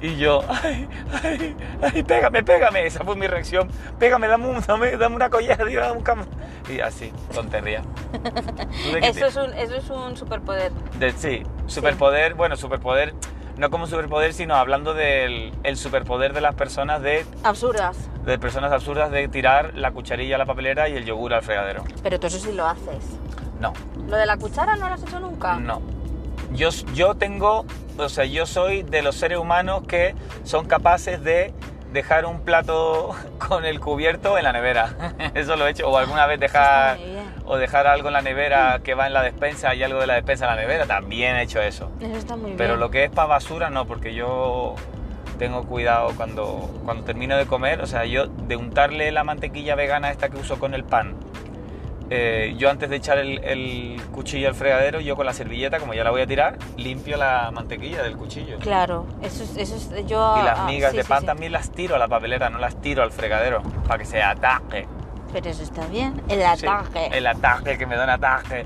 [0.00, 0.88] y yo, ay,
[1.22, 5.64] ay, ay, pégame, pégame, esa fue mi reacción, pégame, dame, un- dame, dame una colleja,
[5.66, 6.26] tío, dame un cam-".
[6.68, 7.82] Y así, tontería.
[8.12, 10.72] ¿Tú de qué Eso es, un, eso es un superpoder.
[10.98, 13.14] de- sí, superpoder, bueno, superpoder,
[13.56, 17.96] no como superpoder, sino hablando del el superpoder de las personas de, Absurdas.
[18.24, 21.84] de personas absurdas de tirar la cucharilla a la papelera y el yogur al fregadero.
[22.02, 23.04] Pero tú eso sí lo haces.
[23.60, 23.72] No,
[24.08, 25.54] ¿Lo de la cuchara no lo has hecho nunca?
[25.56, 25.80] no.
[26.54, 27.64] Yo, yo tengo,
[27.98, 30.14] o sea, yo soy de los seres humanos que
[30.44, 31.52] son capaces de
[31.92, 33.10] dejar un plato
[33.48, 35.14] con el cubierto en la nevera.
[35.34, 35.88] Eso lo he hecho.
[35.88, 37.24] O alguna vez dejar, muy bien.
[37.44, 40.14] o dejar algo en la nevera que va en la despensa y algo de la
[40.14, 40.86] despensa en la nevera.
[40.86, 41.90] También he hecho eso.
[42.00, 42.80] Eso está muy Pero bien.
[42.80, 44.74] lo que es para basura no, porque yo
[45.38, 50.10] tengo cuidado cuando, cuando termino de comer, o sea, yo de untarle la mantequilla vegana
[50.12, 51.14] esta que uso con el pan,
[52.16, 55.94] eh, yo antes de echar el, el cuchillo al fregadero, yo con la servilleta, como
[55.94, 58.58] ya la voy a tirar, limpio la mantequilla del cuchillo.
[58.58, 60.36] Claro, eso es, eso es yo...
[60.40, 61.26] Y las ah, migas sí, de pan sí.
[61.26, 64.86] también las tiro a la papelera, no las tiro al fregadero, para que se ataque.
[65.32, 66.22] Pero eso está bien.
[66.28, 67.08] El ataque.
[67.12, 68.64] el ataque, que me da un ataque.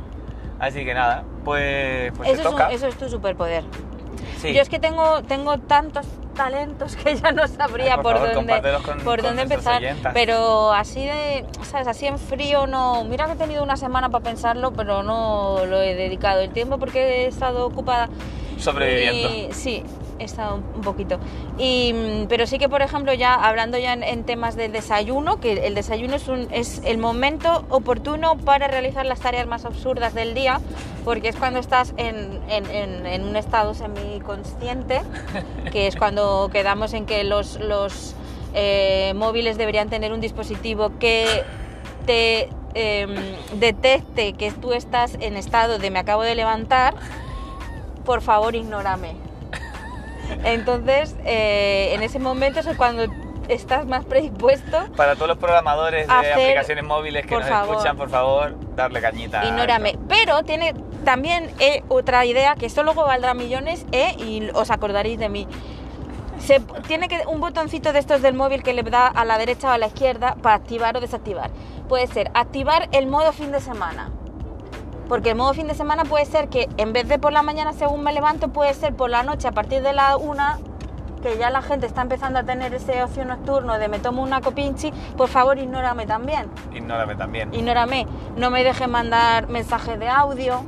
[0.61, 2.70] Así que nada, pues, pues eso, te es un- toca.
[2.70, 3.64] eso es tu superpoder.
[4.40, 4.52] Sí.
[4.52, 8.35] Yo es que tengo, tengo tantos talentos que ya no sabría Ay, por por, favor,
[8.35, 9.83] dónde, con- por dónde empezar.
[10.14, 11.88] Pero así de, ¿sabes?
[11.88, 13.04] Así en frío no.
[13.04, 16.78] Mira que he tenido una semana para pensarlo, pero no lo he dedicado el tiempo
[16.78, 18.09] porque he estado ocupada.
[18.59, 19.28] Sobreviviendo.
[19.28, 19.83] Y- sí,
[20.18, 21.18] he estado un poquito.
[21.59, 25.40] Y, mm, pero sí que, por ejemplo, ya hablando ya en, en temas del desayuno,
[25.40, 30.14] que el desayuno es, un, es el momento oportuno para realizar las tareas más absurdas
[30.14, 30.61] del día,
[31.04, 35.02] porque es cuando estás en, en- en- un estado semiconsciente,
[35.72, 38.14] que es cuando quedamos en que los, los
[38.54, 41.44] eh, móviles deberían tener un dispositivo que
[42.07, 43.14] te em,
[43.54, 46.94] detecte que tú estás en estado de me acabo de levantar,
[48.04, 49.27] por favor ignórame.
[50.44, 53.04] Entonces, eh, en ese momento es cuando
[53.48, 57.76] estás más predispuesto, Para todos los programadores de Hacer- aplicaciones móviles que nos favor.
[57.76, 59.44] escuchan, por favor, darle cañita.
[59.44, 59.98] ignórame.
[60.08, 65.18] Pero tiene también eh, otra idea, que esto luego valdrá millones eh, y os acordaréis
[65.18, 65.46] de mí.
[66.40, 69.68] Se, tiene que un botoncito de estos del móvil que le da a la derecha
[69.68, 71.50] o a la izquierda para activar o desactivar.
[71.88, 74.10] Puede ser activar el modo fin de semana.
[75.08, 77.72] Porque el modo fin de semana puede ser que en vez de por la mañana
[77.72, 80.58] según me levanto, puede ser por la noche a partir de la una,
[81.22, 84.40] que ya la gente está empezando a tener ese ocio nocturno de me tomo una
[84.40, 86.48] copinchi, por favor ignórame también.
[86.74, 87.52] Ignórame también.
[87.52, 90.62] Ignórame, no me deje mandar mensajes de audio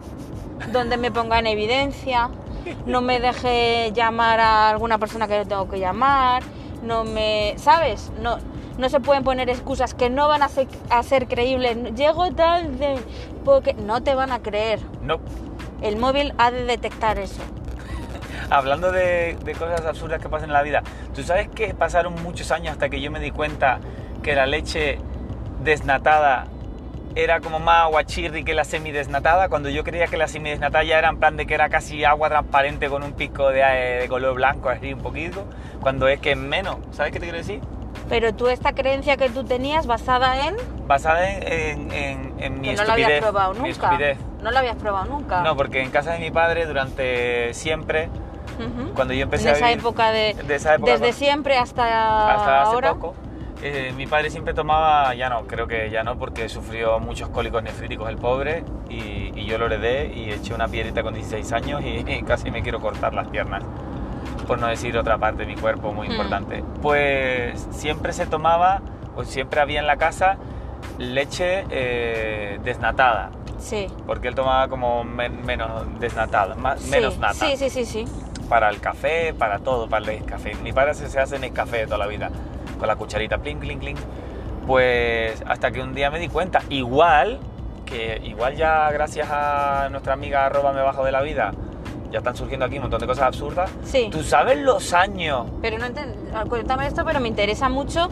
[0.73, 2.31] donde me ponga en evidencia,
[2.87, 6.43] no me deje llamar a alguna persona que no tengo que llamar,
[6.83, 8.11] no me, ¿sabes?
[8.21, 8.39] No,
[8.81, 11.95] no se pueden poner excusas que no van a ser, a ser creíbles.
[11.95, 12.97] Llego tarde
[13.45, 14.81] porque no te van a creer.
[15.03, 15.21] No.
[15.83, 17.43] El móvil ha de detectar eso.
[18.51, 20.83] Hablando de, de cosas absurdas que pasan en la vida,
[21.15, 23.79] ¿tú sabes que pasaron muchos años hasta que yo me di cuenta
[24.23, 24.99] que la leche
[25.63, 26.47] desnatada
[27.15, 29.51] era como más aguachirri que la semidesnatada?
[29.51, 32.31] Cuando yo creía que la semidesnatada ya era en plan de que era casi agua
[32.31, 35.45] transparente con un pico de, de color blanco, así un poquito,
[35.81, 36.79] cuando es que es menos.
[36.93, 37.61] ¿Sabes qué te quiero decir?
[38.09, 41.43] Pero tú esta creencia que tú tenías basada en Basada en,
[41.93, 43.99] en, en- en mi que no la habías probado nunca.
[44.43, 45.43] No la habías probado nunca.
[45.43, 48.09] No, porque en casa de mi padre durante siempre,
[48.59, 48.93] Ujú.
[48.95, 51.57] cuando yo empecé en a esa vivir- época de, de esa época desde cuando- siempre
[51.59, 52.95] hasta, hasta hace ahora.
[52.95, 53.15] poco,
[53.63, 57.63] eh, mi padre siempre tomaba, ya no, creo que ya no, porque sufrió muchos cólicos
[57.63, 61.83] nefríticos el pobre, y, y yo lo heredé y eché una piedrita con 16 años
[61.85, 63.63] y, y casi me quiero cortar las piernas,
[64.51, 66.11] por no decir otra parte de mi cuerpo muy Hmm.
[66.11, 66.65] importante.
[66.83, 68.81] Pues siempre se tomaba,
[69.15, 70.39] pues siempre había en la casa
[70.99, 73.31] leche eh, desnatada.
[73.61, 73.87] Sí.
[74.09, 76.91] Porque él tomaba como men- menos desnatada, más, Sí.
[76.91, 77.35] menos nata.
[77.35, 78.05] Sí, sí, sí, sí.
[78.49, 80.57] Para el café, para todo, para el café.
[80.65, 82.29] Mi padre se, se hace en el café toda la vida,
[82.77, 83.97] con la cucharita, plin, plin, plin.
[84.67, 87.39] Pues hasta que un día me di cuenta, igual,
[87.87, 91.53] que igual ya gracias a nuestra amiga arroba me bajo de la vida,
[92.11, 93.71] ya están surgiendo aquí un montón de cosas absurdas.
[93.85, 94.09] Sí.
[94.11, 95.47] ¿Tú sabes los años?
[95.63, 96.15] Pero no enten-
[96.49, 98.09] Cuéntame esto, pero me interesa mucho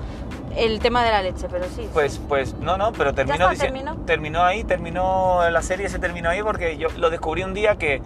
[0.56, 1.88] el tema de la leche, pero sí.
[1.92, 3.96] Pues, pues no, no, pero terminó, está, terminó.
[4.06, 8.00] terminó ahí, terminó la serie, se terminó ahí porque yo lo descubrí un día que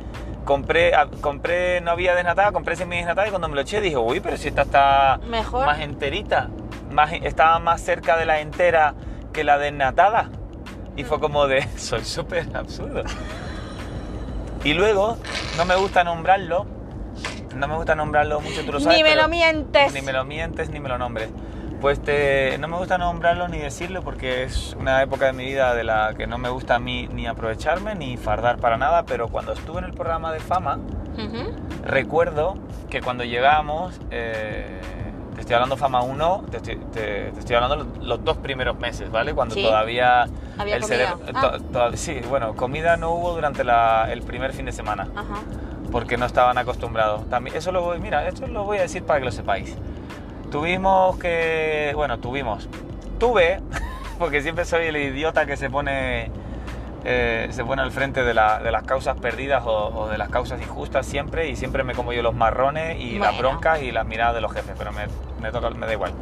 [0.44, 3.96] compré, a- compré no había desnatada, compré semi desnatada y cuando me lo eché dije,
[3.96, 5.64] uy, pero si esta está Mejor.
[5.66, 6.48] más enterita,
[6.90, 8.94] más, estaba más cerca de la entera
[9.33, 10.28] que la desnatada.
[10.94, 11.07] Y Mm.
[11.07, 13.02] fue como de, soy súper absurdo.
[14.64, 15.16] Y luego,
[15.57, 16.66] no me gusta nombrarlo,
[17.57, 18.98] no me gusta nombrarlo mucho, tú lo sabes.
[18.98, 19.92] Ni me lo mientes.
[19.92, 21.29] Ni me lo mientes, ni me lo nombres.
[21.81, 25.75] Pues te, no me gusta nombrarlo ni decirlo porque es una época de mi vida
[25.75, 29.27] de la que no me gusta a mí ni aprovecharme ni fardar para nada, pero
[29.27, 30.79] cuando estuve en el programa de fama,
[31.85, 32.57] recuerdo
[32.88, 34.81] que cuando llegamos, eh,
[35.35, 38.79] te estoy hablando fama 1, te estoy, te- te estoy hablando los, los dos primeros
[38.79, 39.35] meses, ¿vale?
[39.35, 39.62] Cuando Sí.
[39.62, 40.27] todavía
[40.59, 41.16] Había el comida.
[41.16, 41.21] cerebro...
[41.35, 41.40] Ah.
[41.53, 45.40] to- to- sí, bueno, comida no hubo durante la- el primer fin de semana Ajá.
[45.90, 47.29] porque no estaban acostumbrados.
[47.31, 49.77] También, eso lo voy, mira, esto lo voy a decir para que lo sepáis.
[50.51, 52.68] Tuvimos que, bueno, tuvimos,
[53.18, 53.61] tuve,
[54.18, 56.31] porque siempre soy el idiota que se pone,
[57.05, 60.29] eh, se pone al frente de, la- de las causas perdidas o, o de las
[60.29, 64.07] causas injustas siempre y siempre me como yo los marrones y las broncas y las
[64.07, 65.07] miradas de los jefes, pero me,
[65.41, 66.12] me toca, me da igual.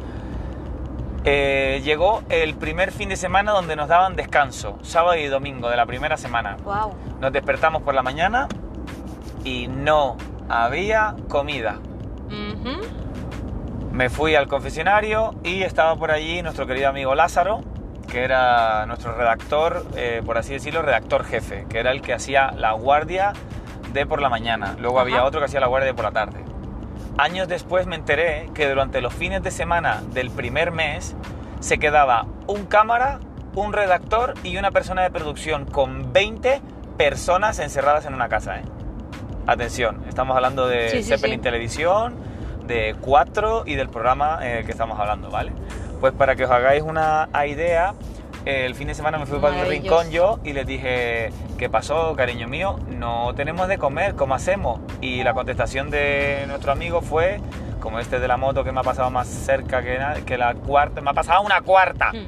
[1.23, 5.77] Eh, llegó el primer fin de semana donde nos daban descanso, sábado y domingo de
[5.77, 6.57] la primera semana.
[6.63, 6.93] Wow.
[7.19, 8.47] Nos despertamos por la mañana
[9.43, 10.17] y no
[10.49, 11.77] había comida.
[13.91, 17.61] Me fui al confesionario y estaba por allí nuestro querido amigo Lázaro,
[18.09, 22.51] que era nuestro redactor, eh, por así decirlo, redactor jefe, que era el que hacía
[22.51, 23.33] la guardia
[23.93, 24.75] de por la mañana.
[24.79, 25.07] Luego Ajá.
[25.07, 26.43] había otro que hacía la guardia de por la tarde.
[27.17, 31.15] Años después me enteré que durante los fines de semana del primer mes
[31.59, 33.19] se quedaba un cámara,
[33.55, 36.61] un redactor y una persona de producción con 20
[36.97, 38.59] personas encerradas en una casa.
[38.59, 38.63] ¿eh?
[39.45, 41.43] Atención, estamos hablando de Sí, sí, Zeppelin sí.
[41.43, 42.15] Televisión,
[42.65, 45.51] de 4 y del programa eh, que estamos hablando, ¿vale?
[46.01, 47.93] Pues para que os hagáis una idea,
[48.45, 52.15] el fin de semana me fui para el rincón yo y les dije, ¿qué pasó,
[52.15, 52.79] cariño mío?
[52.89, 54.79] No tenemos de comer, ¿cómo hacemos?
[54.99, 57.39] Y la contestación de nuestro amigo fue,
[57.79, 61.01] como este de la moto que me ha pasado más cerca que, que la cuarta,
[61.01, 62.11] me ha pasado una cuarta.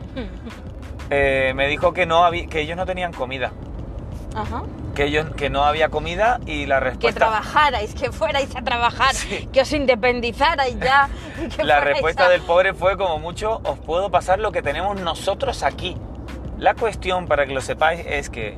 [1.10, 3.52] Eh, me dijo que, no había, que ellos no tenían comida,
[4.34, 4.64] Ajá.
[4.96, 7.20] Que, ellos, que no había comida y la Que respuesta...
[7.20, 9.50] trabajarais, que fuerais a trabajar, Sí.
[9.52, 11.10] que os independizarais ya.
[11.56, 15.00] que La respuesta a- del pobre fue como mucho, os puedo pasar lo que tenemos
[15.00, 15.98] nosotros aquí.
[16.58, 18.56] La cuestión, para que lo sepáis, es que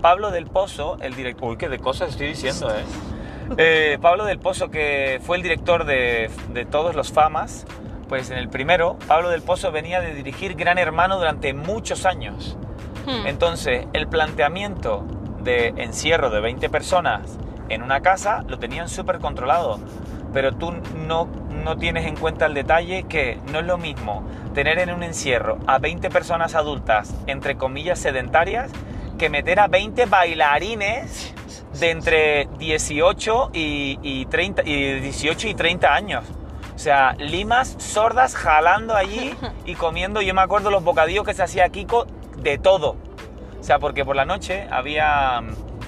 [0.00, 1.50] Pablo del Pozo, el director...
[1.50, 2.84] Uy, qué de cosas estoy diciendo, ¿eh?
[3.58, 7.66] Eh, Pablo del Pozo, que fue el director de, de todos los famas,
[8.08, 12.56] pues en el primero, Pablo del Pozo venía de dirigir Gran Hermano durante muchos años.
[13.04, 13.26] Hmm.
[13.26, 15.04] Entonces, el planteamiento
[15.42, 19.78] de encierro de 20 personas en una casa lo tenían súper controlado.
[20.32, 20.72] Pero tú
[21.06, 21.28] no,
[21.64, 24.24] no tienes en cuenta el detalle que no es lo mismo
[24.54, 28.70] tener en un encierro a 20 personas adultas, entre comillas, sedentarias,
[29.18, 31.34] que meter a 20 bailarines
[31.78, 36.24] de entre 18 y, y 30, y 18 y 30 años.
[36.74, 39.34] O sea, limas sordas jalando allí
[39.66, 40.22] y comiendo.
[40.22, 42.06] Yo me acuerdo los bocadillos que se hacía Kiko
[42.38, 42.96] de todo.
[43.62, 45.40] O sea, porque por la noche había.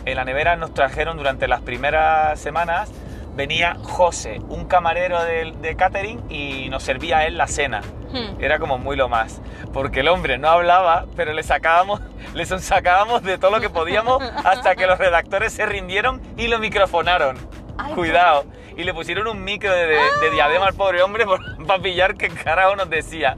[0.06, 2.92] En la nevera nos trajeron durante las primeras semanas.
[3.34, 7.80] Venía José, un camarero de, de catering, y nos servía a él la cena.
[8.12, 8.40] Hmm.
[8.40, 9.40] Era como muy lo más.
[9.72, 12.00] Porque el hombre no hablaba, pero le sacábamos,
[12.34, 16.60] le sacábamos de todo lo que podíamos hasta que los redactores se rindieron y lo
[16.60, 17.36] microfonaron.
[17.76, 18.44] Ay, Cuidado.
[18.76, 21.24] Y le pusieron un micro de, de- de diadema al pobre hombre
[21.66, 23.36] para pillar qué carajo nos decía.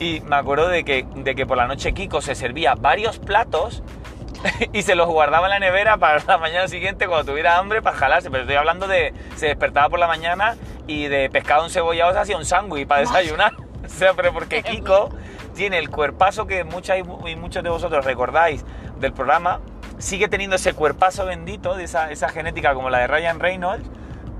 [0.00, 3.82] Y me acuerdo de que, de que por la noche Kiko se servía varios platos
[4.72, 7.96] y se los guardaba en la nevera para la mañana siguiente cuando tuviera hambre para
[7.96, 8.30] jalarse.
[8.30, 12.36] Pero estoy hablando de se despertaba por la mañana y de pescado encebollado se hacía
[12.36, 13.52] un sándwich para desayunar.
[13.84, 15.10] O sea, pero porque Kiko
[15.54, 18.64] tiene el cuerpazo que muchas y mu- y muchos de vosotros recordáis
[18.98, 19.60] del programa,
[19.98, 23.84] sigue teniendo ese cuerpazo bendito, de esa, esa genética como la de Ryan Reynolds,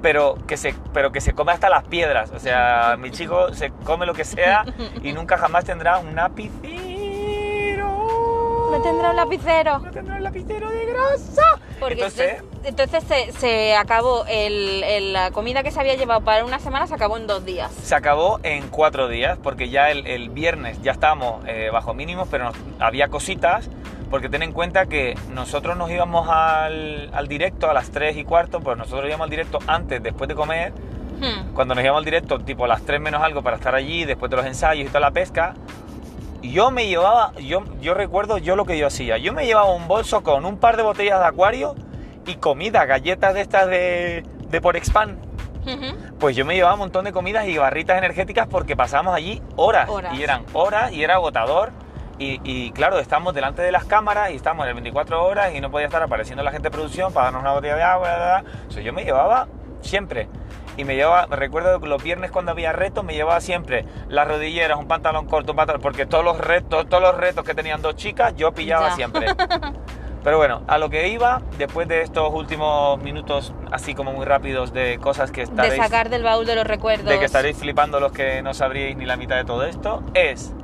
[0.04, 2.30] pero que, se, pero que se come hasta las piedras.
[2.32, 4.66] O sea, mi chico se come lo que sea
[5.02, 6.93] y nunca jamás tendrá un lapicero.
[8.76, 9.78] No tendrá un lapicero.
[9.78, 11.42] No tendrá un lapicero de grasa.
[11.78, 16.22] Porque Entonces, entonces, entonces se, se acabó el- el- la comida que se había llevado
[16.22, 17.70] para una semana, se acabó en dos días.
[17.72, 22.26] se acabó en cuatro días porque ya el, el viernes ya estábamos eh, bajo mínimos,
[22.30, 23.68] pero nos- había cositas
[24.10, 28.22] Porque ten en cuenta que nosotros nos íbamos al, al directo a las 3 y
[28.24, 30.72] cuarto, pues nosotros íbamos al directo antes, después de comer,
[31.20, 31.52] Hmm.
[31.54, 34.30] cuando nos íbamos al directo, tipo a las 3 menos algo para estar allí, después
[34.30, 35.54] de los ensayos y toda la pesca,
[36.52, 39.88] yo me llevaba, yo, yo recuerdo yo lo que yo hacía, yo me llevaba un
[39.88, 41.74] bolso con un par de botellas de acuario
[42.26, 45.18] y comida, galletas de estas de, de por expand.
[45.66, 45.96] Ujú.
[46.18, 49.88] Pues yo me llevaba un montón de comidas y barritas energéticas porque pasábamos allí horas,
[49.88, 50.14] Horas.
[50.14, 51.72] y eran horas y era agotador.
[52.18, 55.60] Y, y claro, estamos delante de las cámaras y estamos en el 24 horas y
[55.60, 58.06] no podía estar apareciendo la gente de producción para darnos una botella de agua.
[58.08, 58.52] bla, bla, bla.
[58.68, 59.48] O sea, yo me llevaba
[59.80, 60.28] siempre.
[60.76, 64.26] Y me llevaba, me recuerdo que los viernes cuando había retos, me llevaba siempre las
[64.26, 67.80] rodilleras, un pantalón corto, un pantalón, porque todos los retos, todos los retos que tenían
[67.80, 68.94] dos chicas, yo pillaba Ya.
[68.96, 69.26] siempre.
[70.24, 74.72] Pero bueno, a lo que iba, después de estos últimos minutos así como muy rápidos
[74.72, 77.04] de cosas que De estaréis sacar del baúl de los recuerdos.
[77.10, 80.54] de que estaréis flipando los que no sabríais ni la mitad de todo esto, es,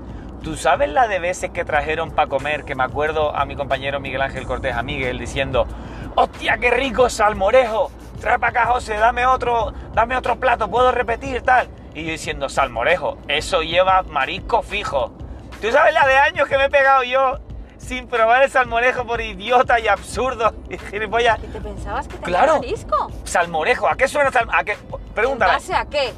[0.42, 2.64] ¿tú sabes la de veces que trajeron para comer?
[2.64, 5.66] Que me acuerdo a mi compañero Miguel Ángel Cortés, a Miguel, diciendo,
[6.14, 7.90] ¡hostia, qué rico salmorejo!
[8.20, 11.68] Trae para acá, José, dame otro, dame otro plato, puedo repetir, tal.
[11.94, 15.12] Y yo diciendo, salmorejo, eso lleva marisco fijo.
[15.60, 17.38] ¿Tú sabes la de años que me he pegado yo
[17.78, 21.38] sin probar el salmorejo por idiota y absurdo y gilipollas?
[21.42, 22.54] ¿Y te pensabas que tenía Claro.
[22.60, 23.10] marisco?
[23.24, 24.60] Salmorejo, ¿a qué suena salmorejo?
[24.60, 24.76] ¿A qué?
[25.14, 25.52] Pregúntale.
[25.52, 26.12] ¿En base a qué?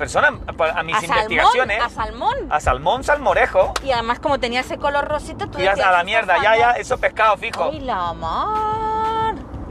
[0.00, 1.18] Persona, a mis ¿A salmón?
[1.18, 1.82] investigaciones.
[1.82, 2.34] ¿A salmón?
[2.48, 3.74] A salmón salmorejo.
[3.84, 6.36] Y además como tenía ese color rosito, tú Y a, decías, a la "Esto mierda,
[6.42, 6.80] ya, ya, salmón".
[6.80, 7.64] eso es pescado fijo.
[7.70, 8.89] ¡Ay, la mar!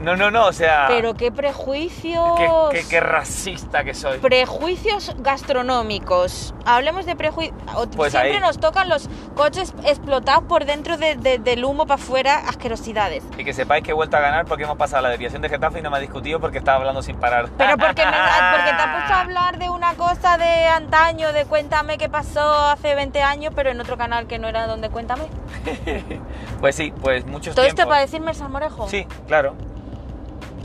[0.00, 0.86] No, no, no, o sea.
[0.88, 2.24] Pero qué prejuicios.
[2.38, 2.48] qué,
[2.80, 4.18] qué- qué racista que soy.
[4.18, 6.54] Prejuicios gastronómicos.
[6.64, 7.54] Hablemos de prejuicios.
[7.96, 8.40] Pues Siempre ahí.
[8.40, 13.22] nos tocan los coches explotados por dentro de- de- del humo para afuera, asquerosidades.
[13.36, 15.80] Y que sepáis que he vuelto a ganar porque hemos pasado la desviación de Getafe
[15.80, 17.50] y no me ha discutido porque estaba hablando sin parar.
[17.58, 21.44] Pero porque, me- porque te has puesto a hablar de una cosa de antaño, de
[21.44, 25.24] cuéntame qué pasó hace 20 años, pero en otro canal que no era donde cuéntame.
[26.60, 28.88] Pues sí, pues muchos Todo esto para decirme el salmorejo.
[28.88, 29.54] Sí, claro.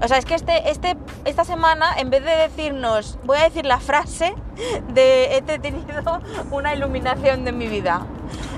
[0.04, 3.66] O sea, es que este, este, esta semana, en vez de decirnos, voy a decir
[3.66, 4.34] la frase
[4.94, 8.02] de he tenido una iluminación de mi vida.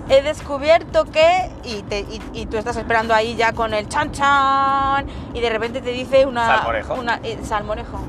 [0.10, 4.12] He descubierto que, y, te- y- y tú estás esperando ahí ya con el chan
[4.12, 6.47] chan, y de repente te dice una...
[6.47, 6.93] Salmorejo.
[6.95, 8.00] una- eh, salmorejo.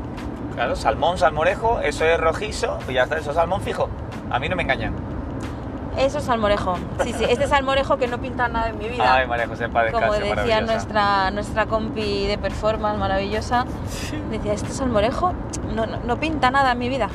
[0.54, 3.88] Claro, salmón, salmorejo, eso es rojizo, pues ya está, eso es salmón fijo.
[4.30, 4.94] A mí no me engañan.
[5.96, 6.76] Eso es salmorejo.
[7.02, 9.14] Sí, sí, este salmorejo que no pinta nada en mi vida.
[9.14, 13.64] Ay, María José, Como decía nuestra, nuestra compi de performance maravillosa,
[14.30, 15.32] decía, este salmorejo
[15.74, 17.08] no, no, no pinta nada en mi vida.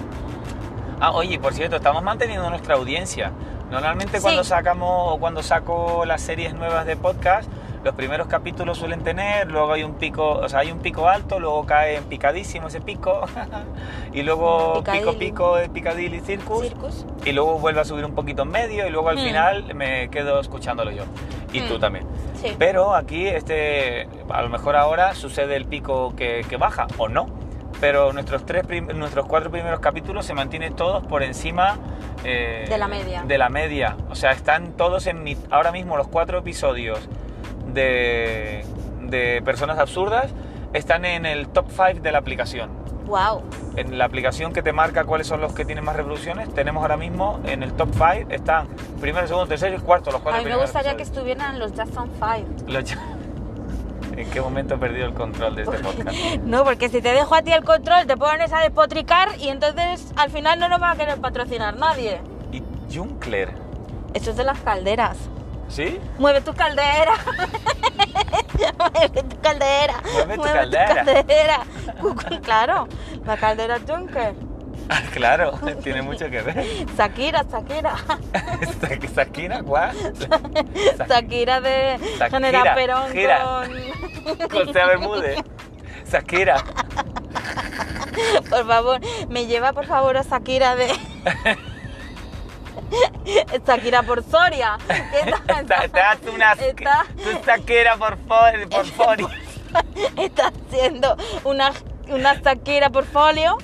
[0.99, 3.31] Ah, oye, por cierto, estamos manteniendo nuestra audiencia.
[3.71, 4.23] Normalmente Sí.
[4.23, 7.49] cuando sacamos o cuando saco las series nuevas de podcast,
[7.83, 11.39] los primeros capítulos suelen tener, luego hay un pico, o sea, hay un pico alto,
[11.39, 13.21] luego cae en picadísimo ese pico,
[14.13, 17.05] y luego pico pico de Piccadilly Circus, Circus.
[17.25, 19.23] y luego vuelve a subir un poquito en medio, y luego al Mm.
[19.25, 21.03] final me quedo escuchándolo yo.
[21.51, 21.79] Y tú Mm.
[21.79, 22.05] también.
[22.41, 22.55] Sí.
[22.57, 27.27] Pero aquí, este, a lo mejor ahora sucede el pico que, que baja, o no.
[27.81, 28.63] Pero nuestros, tres
[28.95, 31.77] nuestros cuatro primeros capítulos se mantienen todos por encima
[32.23, 33.23] eh, De la media.
[33.23, 33.97] De la media.
[34.09, 37.09] O sea, están todos en mi, ahora mismo los cuatro episodios
[37.73, 38.65] de,
[39.01, 40.27] de Personas Absurdas
[40.73, 42.69] están en el top 5 de la aplicación.
[43.05, 43.43] Wow.
[43.75, 46.97] En la aplicación que te marca cuáles son los que tienen más reproducciones, tenemos ahora
[46.97, 48.67] mismo en el top 5 están
[49.01, 52.09] primero, segundo, tercero y cuarto los A cuatro mí me gustaría que estuvieran los Jackson
[52.13, 52.71] 5.
[52.71, 52.83] Lo he-
[54.15, 56.15] ¿En qué momento he perdido el control de este podcast?
[56.45, 60.13] No, porque si te dejo a ti el control, te pones a despotricar y entonces
[60.15, 62.21] al final no nos va a querer patrocinar nadie.
[62.51, 62.61] Y
[62.95, 63.49] Junkler,
[64.13, 65.17] Eso es de las calderas.
[65.69, 65.99] ¿Sí?
[66.17, 67.13] Mueve tu caldera.
[68.77, 69.95] Mueve tu caldera.
[70.13, 71.05] Mueve tu caldera.
[71.05, 71.59] caldera.
[72.41, 72.87] claro,
[73.25, 74.33] la caldera Junker.
[74.89, 76.65] Ah, claro, tiene mucho que ver.
[76.97, 77.95] Shakira, Shakira.
[78.61, 79.95] ¿Esta, esta esquina, cuál?
[81.09, 83.43] Shakira de Shakira, General Perón gira.
[83.43, 84.47] con...
[84.49, 85.39] Con Sea Bermúdez.
[86.09, 86.63] Shakira.
[88.49, 88.99] Por favor,
[89.29, 90.87] me lleva por favor a Shakira de...
[93.67, 94.77] Shakira por Soria.
[94.87, 97.05] que está- una Está-
[97.97, 99.25] por for- por fori.
[100.17, 101.71] está haciendo una,
[102.09, 103.57] una Shakira por folio.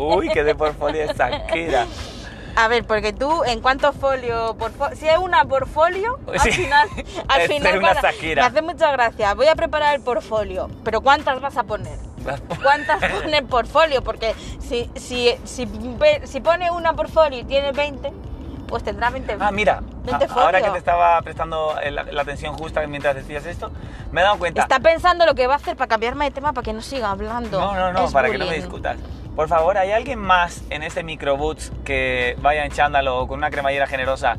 [0.00, 1.86] Uy, qué de portfolio Shakira.
[2.56, 6.88] A ver, porque tú, ¿en cuántos folio por fo- Si es una portfolio, al final,
[7.28, 8.00] al final una me
[8.46, 9.34] hace mucha gracia.
[9.34, 12.07] Voy a preparar el portfolio, pero ¿cuántas vas a poner?
[12.62, 14.02] ¿Cuántas pone el portfolio?
[14.02, 15.68] Porque si, si, si,
[16.24, 18.12] si pone una portfolio y tiene 20,
[18.68, 19.36] pues tendrá 20.
[19.40, 20.64] Ah, mira, a- ahora folio.
[20.66, 23.72] que te estaba prestando la, atención justa mientras decías esto,
[24.12, 24.62] me he dado cuenta.
[24.62, 27.10] Está pensando lo que va a hacer para cambiarme de tema para que no siga
[27.10, 27.58] hablando.
[27.60, 28.96] No, no, no, Es para que no me discutas.
[29.38, 33.50] Por favor, ¿hay alguien más en este microboots que vaya en chándalo o con una
[33.50, 34.36] cremallera generosa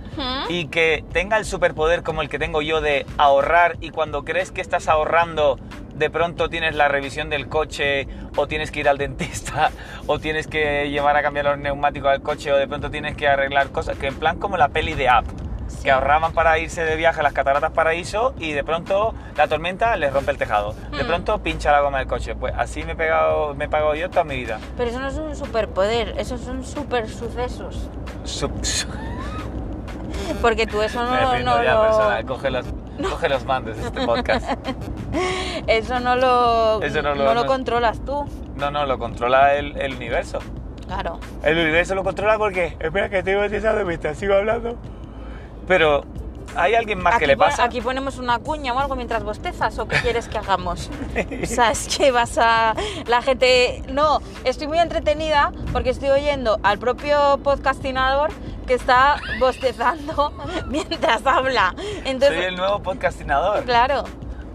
[0.49, 4.51] y que tenga el superpoder como el que tengo yo de ahorrar y cuando crees
[4.51, 5.57] que estás ahorrando,
[5.95, 9.71] de pronto tienes la revisión del coche o tienes que ir al dentista
[10.05, 13.29] o tienes que llevar a cambiar los neumáticos al coche o de pronto tienes que
[13.29, 15.25] arreglar cosas, que en plan como la peli de App,
[15.69, 15.83] Sí.
[15.83, 19.95] que ahorraban para irse de viaje a las cataratas Paraíso y de pronto la tormenta
[19.95, 21.07] les rompe el tejado, de Mm.
[21.07, 22.35] pronto pincha la goma del coche.
[22.35, 24.59] Pues así me he pegado, me he pagado yo toda mi vida.
[24.77, 27.89] Pero eso no es un superpoder, esos son super sucesos.
[28.25, 28.87] Sup- su-
[30.41, 32.65] Porque tú eso no, me no lo, persona, coge los,
[33.09, 34.51] coge los mandos de este podcast.
[35.67, 38.25] eso no lo, Eso no lo- no- controlas tú.
[38.55, 40.39] No, no, lo controla el, el universo.
[40.87, 41.19] Claro.
[41.43, 42.75] El universo lo controla porque.
[42.79, 44.75] Espera, que estoy bautizado mientras sigo hablando.
[45.69, 46.03] Pero,
[46.57, 47.63] ¿hay alguien más Aquí, que le pasa?
[47.63, 50.89] aquí ponemos una cuña o algo mientras bostezas o qué quieres que hagamos.
[51.43, 52.73] o sea, es que vas a...
[53.07, 53.81] La gente...
[53.93, 58.31] No, estoy muy entretenida porque estoy oyendo al propio podcastinador
[58.67, 60.33] que está bostezando
[60.67, 61.73] mientras habla.
[61.77, 63.63] Soy Entonces, el nuevo podcastinador.
[63.63, 64.03] claro,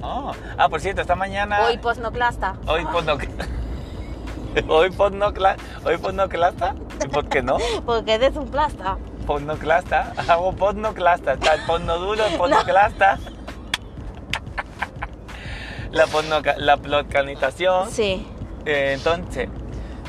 [0.06, 0.32] Oh.
[0.58, 1.60] Ah, por cierto, esta mañana.
[1.66, 2.56] hoy postnoclasta.
[2.66, 3.16] Hoy podno-
[4.68, 6.74] Hoy podnocla- Hoy podnoclasta.
[7.02, 7.56] ¿Y por qué no?
[7.86, 8.98] Porque eres un plasta.
[9.26, 10.12] Podnoclasta.
[10.28, 11.34] Hago podnoclasta.
[11.34, 13.18] Está el podnodulo, el podnoclasta.
[15.92, 16.76] La, podnoca- la.
[17.88, 18.26] Sí.
[18.66, 19.48] Eh, entonces,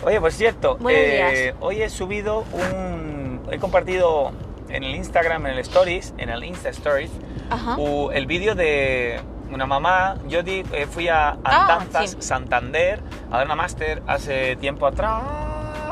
[0.03, 1.55] oye, por cierto, eh, días.
[1.59, 3.41] hoy he subido un.
[3.51, 4.31] He compartido
[4.69, 7.11] en el Instagram, en el Stories, en el Insta Stories,
[7.51, 7.75] Ajá.
[8.11, 10.15] el vídeo de una mamá.
[10.27, 12.17] Yo di- eh, fui a Ah, Andanzas, sí.
[12.19, 12.99] Santander,
[13.29, 15.21] a dar una máster hace tiempo atrás.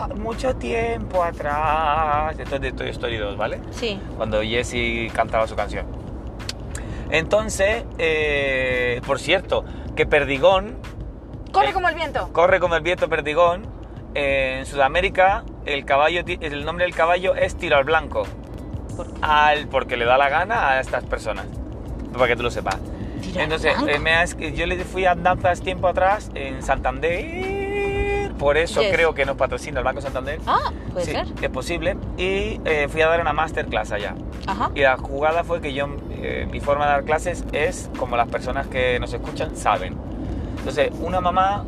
[0.07, 2.37] Mucho tiempo atrás.
[2.37, 3.59] Esto es de Toy Story 2, ¿vale?
[3.71, 3.99] Sí.
[4.17, 5.85] cuando Jessie cantaba su canción.
[7.09, 9.63] Entonces, eh, por cierto,
[9.95, 10.77] que Perdigón
[11.51, 12.29] Corre Eh, como el viento.
[12.33, 13.67] corre como el viento Perdigón.
[14.15, 18.23] Eh, en Sudamérica, el, caballo, el nombre del caballo es tiro al blanco.
[18.95, 19.19] ¿Por qué?
[19.21, 21.45] Al, porque le da la gana a estas personas.
[22.11, 22.77] Para que tú lo sepas.
[23.35, 24.13] Entonces, eh, me
[24.53, 27.52] yo le fui a Andanzas tiempo atrás en Santander.
[28.39, 28.91] Por eso Yes.
[28.93, 30.39] creo que nos patrocina el Banco Santander.
[30.47, 31.27] Ah, puede sí, ser.
[31.41, 31.95] es posible.
[32.17, 34.15] Y eh, fui a dar una masterclass allá.
[34.47, 34.71] Ajá.
[34.75, 38.27] Y la jugada fue que yo, eh, mi forma de dar clases es como las
[38.27, 39.95] personas que nos escuchan saben.
[40.57, 41.63] Entonces, una mamá,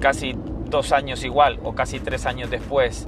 [0.00, 0.34] casi
[0.66, 3.06] dos años igual, o casi tres años después,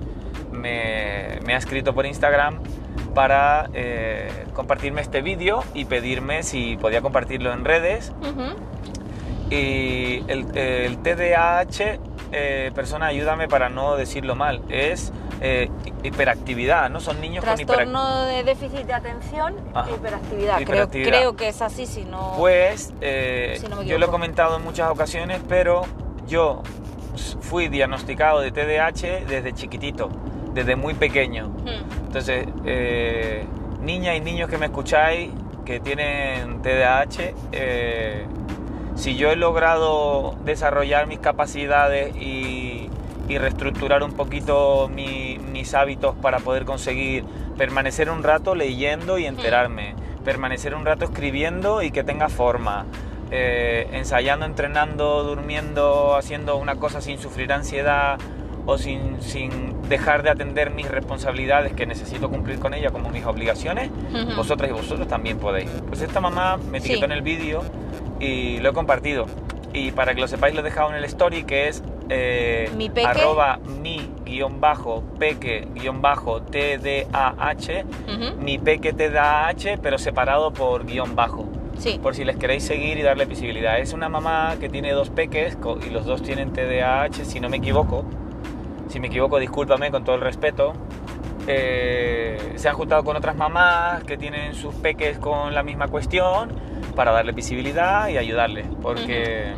[0.53, 2.59] me, me ha escrito por Instagram
[3.15, 8.13] para eh, compartirme este vídeo y pedirme si podía compartirlo en redes.
[9.51, 11.99] Y el, el TDAH,
[12.37, 15.71] eh, persona, ayúdame para no decirlo mal, es eh,
[16.03, 16.99] hiperactividad, ¿no?
[16.99, 17.93] Son niños con hiperactividad.
[17.93, 20.61] Trastorno de déficit de atención e hiperactividad.
[20.61, 21.11] Hiperactividad.
[21.11, 22.35] Creo, creo que es así, si no...
[22.37, 25.83] Pues eh, Si no yo lo he comentado en muchas ocasiones, pero
[26.27, 26.63] yo
[27.41, 30.11] fui diagnosticado de TDAH desde chiquitito,
[30.55, 31.47] desde muy pequeño.
[31.47, 32.07] Hmm.
[32.07, 32.47] Entonces,
[33.81, 35.31] niñas y niños que me escucháis
[35.65, 37.33] que tienen TDAH,
[38.95, 42.89] si yo he logrado desarrollar mis capacidades y,
[43.29, 47.25] y reestructurar un poquito mi- mis hábitos para poder conseguir
[47.57, 52.85] permanecer un rato leyendo y enterarme, permanecer un rato escribiendo y que tenga forma,
[53.31, 58.19] eh, ensayando, entrenando, durmiendo, haciendo una cosa sin sufrir ansiedad
[58.67, 63.25] o sin, sin dejar de atender mis responsabilidades que necesito cumplir con ella como mis
[63.27, 63.91] obligaciones,
[64.37, 65.69] vosotras y vosotros también podéis.
[65.89, 67.05] Pues esta mamá me etiquetó Sí.
[67.05, 67.63] en el vídeo
[68.21, 69.27] y lo he compartido.
[69.73, 72.91] Y para que lo sepáis lo he dejado en el story que es eh, Mi
[72.91, 73.07] peque.
[73.07, 78.37] arroba mi guion bajo peque guion bajo TDAH, Ujú.
[78.41, 81.47] mi peque TDAH, pero separado por guion bajo
[81.79, 81.99] Sí.
[82.01, 83.79] por si les queréis seguir y darle visibilidad.
[83.81, 87.57] Es una mamá que tiene dos peques y los dos tienen TDAH, si no me
[87.57, 88.05] equivoco.
[88.89, 90.75] Si me equivoco, discúlpame con todo el respeto.
[91.47, 96.51] Eh, se han juntado con otras mamás que tienen sus peques con la misma cuestión
[96.95, 98.67] para darle visibilidad y ayudarles.
[98.83, 99.53] Porque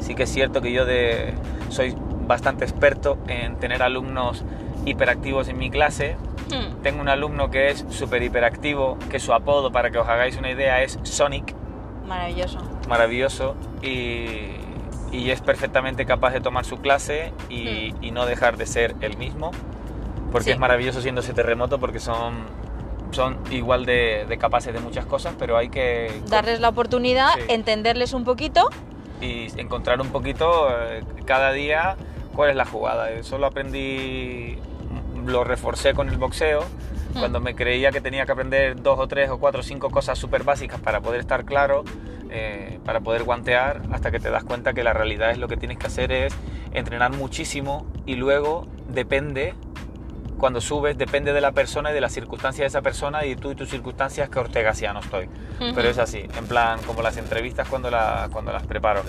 [0.00, 1.34] sí que es cierto que yo de,
[1.68, 1.94] soy
[2.26, 4.44] bastante experto en tener alumnos
[4.84, 6.16] hiperactivos en mi clase
[6.48, 6.80] Hmm.
[6.80, 10.48] tengo un alumno que es súper hiperactivo, que su apodo, para que os hagáis una
[10.48, 11.52] idea, es Sonic,
[12.06, 12.58] Maravilloso.
[12.88, 14.52] maravilloso, y,
[15.10, 19.16] y es perfectamente capaz de tomar su clase y, y no dejar de ser el
[19.16, 19.50] mismo,
[20.30, 20.50] porque Sí.
[20.52, 22.34] es maravilloso siendo ese terremoto, porque son,
[23.16, 27.40] son igual de, de capaces de muchas cosas, pero hay que Darles la oportunidad, Sí.
[27.48, 28.68] entenderles un poquito.
[29.20, 31.96] y encontrar un poquito eh, cada día
[32.34, 33.10] cuál es la jugada.
[33.10, 34.58] Eso lo aprendí,
[35.24, 36.60] lo reforcé con el boxeo,
[37.14, 37.20] Hmm.
[37.20, 40.18] cuando me creía que tenía que aprender dos o tres o cuatro o cinco cosas
[40.18, 41.82] súper básicas para poder estar claro,
[42.30, 45.56] eh, para poder guantear, hasta que te das cuenta que la realidad es lo que
[45.56, 46.34] tienes que hacer es
[46.74, 49.54] entrenar muchísimo y luego depende,
[50.38, 53.50] cuando subes, depende de la persona y de las circunstancias de esa persona y tú
[53.50, 54.40] y tus circunstancias que
[54.92, 55.28] no estoy.
[55.58, 59.02] Pero es así, en plan, como las entrevistas cuando, la, cuando las preparo.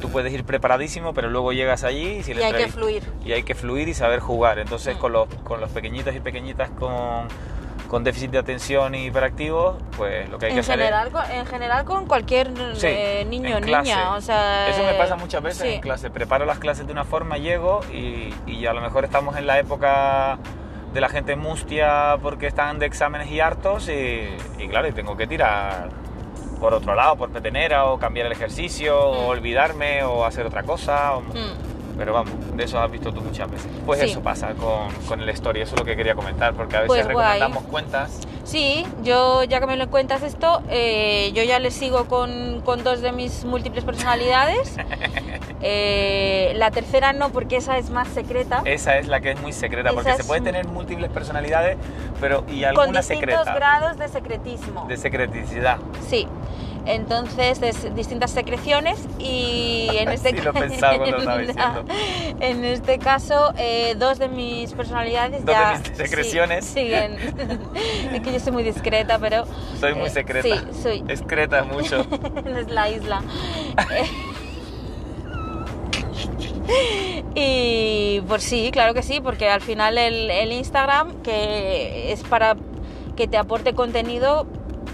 [0.00, 3.02] Tú puedes ir preparadísimo, pero luego llegas allí y, si y hay que fluir.
[3.24, 4.58] Y hay que fluir y saber jugar.
[4.58, 7.28] Entonces, con, los, con los pequeñitos y pequeñitas con
[7.90, 11.38] con déficit de atención y hiperactivos, pues lo que hay en que general, hacer es...
[11.40, 12.52] En general con cualquier
[12.84, 14.68] eh, niño o niña, o sea...
[14.68, 18.32] Eso me pasa muchas veces en clase, preparo las clases de una forma, llego y,
[18.46, 20.38] y, a lo mejor estamos en la época
[20.92, 24.28] de la gente mustia porque están de exámenes y hartos y,
[24.58, 25.88] y claro, y tengo que tirar
[26.60, 29.28] por otro lado, por petenera o cambiar el ejercicio o mm.
[29.28, 31.14] olvidarme o hacer otra cosa.
[31.18, 31.96] Mm.
[31.98, 33.70] Pero vamos, de eso has visto tú muchas veces.
[33.84, 36.80] Pues eso pasa con, con el story, eso es lo que quería comentar, porque a
[36.80, 38.20] veces pues recomendamos cuentas.
[38.44, 42.84] Sí, yo ya que me lo cuentas esto, eh, yo ya le sigo con, con,
[42.84, 44.76] dos de mis múltiples personalidades.
[45.62, 48.62] Eh, la tercera no, porque esa es más secreta.
[48.64, 51.76] Esa es la que es muy secreta, porque se puede tener múltiples personalidades,
[52.20, 53.36] pero y alguna secreta.
[53.36, 54.86] Con distintos grados de secretismo.
[54.86, 55.78] De secreticidad.
[56.08, 56.26] Sí
[56.86, 60.30] entonces de distintas secreciones y en este,
[62.40, 67.16] en este caso eh, dos de mis personalidades dos de mis secreciones siguen
[68.12, 69.44] es que yo soy muy discreta pero
[69.78, 72.06] soy muy eh, secreta sí soy discreta mucho
[72.58, 73.22] es la isla
[77.34, 82.56] y pues sí, claro que sí, porque al final el, el Instagram, que es para
[83.16, 84.46] que te aporte contenido,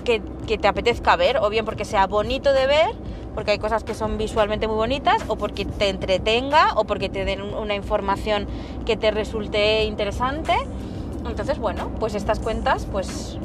[0.04, 0.20] que,
[0.58, 2.90] te apetezca ver, o bien porque sea bonito de ver,
[3.34, 7.24] porque hay cosas que son visualmente muy bonitas, o porque te entretenga, o porque te
[7.24, 8.46] den una información
[8.86, 10.54] que te resulte interesante.
[11.26, 13.38] Entonces, bueno, pues estas cuentas, pues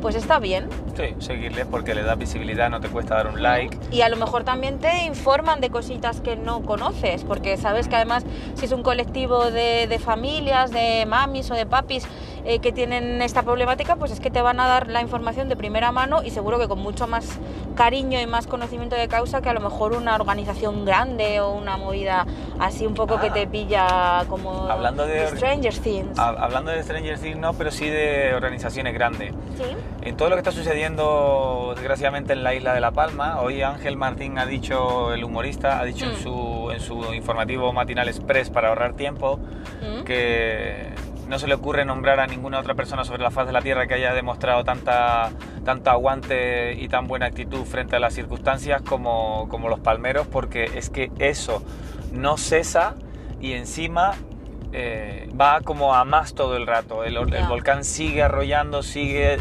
[0.00, 0.68] pues está bien.
[0.96, 3.76] Sí, seguirle porque le da visibilidad, no te cuesta dar un like.
[3.90, 7.96] Y a lo mejor también te informan de cositas que no conoces, porque sabes que
[7.96, 8.24] además
[8.54, 12.06] si es un colectivo de, de familias, de mamis o de papis
[12.48, 15.56] eh, que tienen esta problemática, pues es que te van a dar la información de
[15.56, 17.38] primera mano y seguro que con mucho más
[17.76, 21.76] cariño y más conocimiento de causa que a lo mejor una organización grande o una
[21.76, 22.24] movida
[22.58, 23.50] así un poco que te ah.
[23.50, 26.18] pilla como hablando de, Stranger Things.
[26.18, 29.34] Hablando de Stranger Things no, pero sí de organizaciones grandes.
[29.58, 29.64] ¿Sí?
[30.00, 33.98] En todo lo que está sucediendo desgraciadamente en la isla de La Palma, hoy Ángel
[33.98, 36.22] Martín ha dicho, el humorista, ha dicho en, mm.
[36.22, 39.38] su, en su informativo matinal express para ahorrar tiempo,
[39.82, 40.04] mm.
[40.04, 40.94] que
[41.28, 43.86] no se le ocurre nombrar a ninguna otra persona sobre la faz de la Tierra
[43.86, 45.30] que haya demostrado tanta,
[45.64, 50.70] tanto aguante y tan buena actitud frente a las circunstancias como, como los palmeros, porque
[50.74, 51.62] es que eso
[52.12, 52.94] no cesa
[53.40, 54.14] y encima
[54.72, 57.04] eh, va como a más todo el rato.
[57.04, 57.18] El,
[57.48, 59.38] volcán sigue arrollando, sigue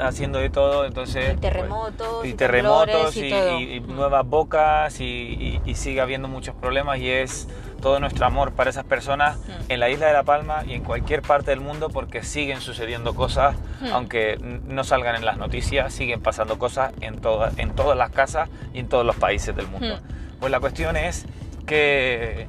[0.00, 1.34] haciendo de todo, entonces...
[1.34, 2.26] Y terremotos.
[2.26, 7.48] y, terremotos y, nuevas bocas y, sigue habiendo muchos problemas y es
[7.80, 9.70] todo nuestro amor para esas personas hmm.
[9.70, 13.14] en la isla de La Palma y en cualquier parte del mundo porque siguen sucediendo
[13.14, 13.92] cosas, hmm.
[13.92, 18.48] aunque no salgan en las noticias, siguen pasando cosas en, todas en todas las casas
[18.72, 19.96] y en todos los países del mundo.
[19.96, 20.38] Hmm.
[20.40, 21.26] Pues la cuestión es
[21.66, 22.46] que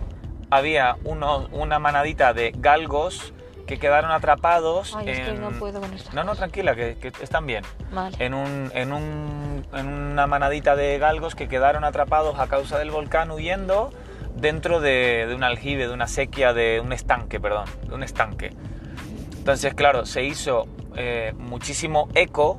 [0.49, 3.33] había uno, una manadita de galgos
[3.65, 5.39] que quedaron atrapados en...
[5.39, 5.81] no puedo
[6.13, 7.63] No, no, tranquila, que, están bien.
[7.93, 8.17] Vale.
[8.19, 12.91] En, un, en, un, en una manadita de galgos que quedaron atrapados a causa del
[12.91, 13.93] volcán huyendo
[14.35, 18.51] dentro de, un aljibe, de una sequía, de un estanque, perdón, de un estanque.
[19.37, 22.57] Entonces, claro, se hizo eh, muchísimo eco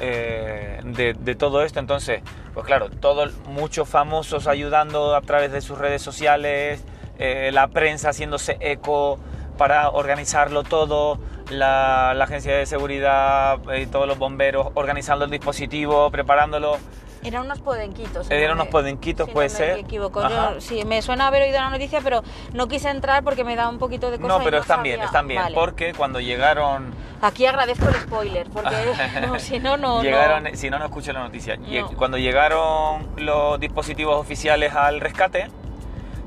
[0.00, 1.80] eh, de, todo esto.
[1.80, 2.22] Entonces,
[2.54, 6.84] pues claro, todo, muchos famosos ayudando a través de sus redes sociales,
[7.18, 9.18] eh, la prensa haciéndose eco
[9.58, 11.18] para organizarlo todo,
[11.50, 16.78] la, agencia de seguridad y todos los bomberos organizando el dispositivo, preparándolo.
[17.24, 18.30] Eran unos podenquitos.
[18.30, 19.74] Eran unos podenquitos, puede ser.
[19.74, 20.22] Me equivoco.
[20.58, 23.78] sí, me suena haber oído la noticia, pero no quise entrar porque me da un
[23.78, 24.38] poquito de cosa.
[24.38, 25.42] No, pero están bien, están bien.
[25.54, 26.92] Porque cuando llegaron.
[27.20, 28.74] Aquí agradezco el spoiler, porque
[29.38, 30.02] si no, no.
[30.02, 31.58] Llegaron, Si no, no escucho la noticia.
[31.96, 35.48] Cuando llegaron los dispositivos oficiales al rescate,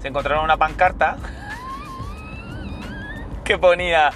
[0.01, 1.17] se encontraron una pancarta
[3.43, 4.11] que ponía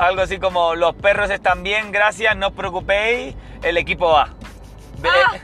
[0.00, 4.30] algo así como: Los perros están bien, gracias, no os preocupéis, el equipo va.
[5.04, 5.38] Ah.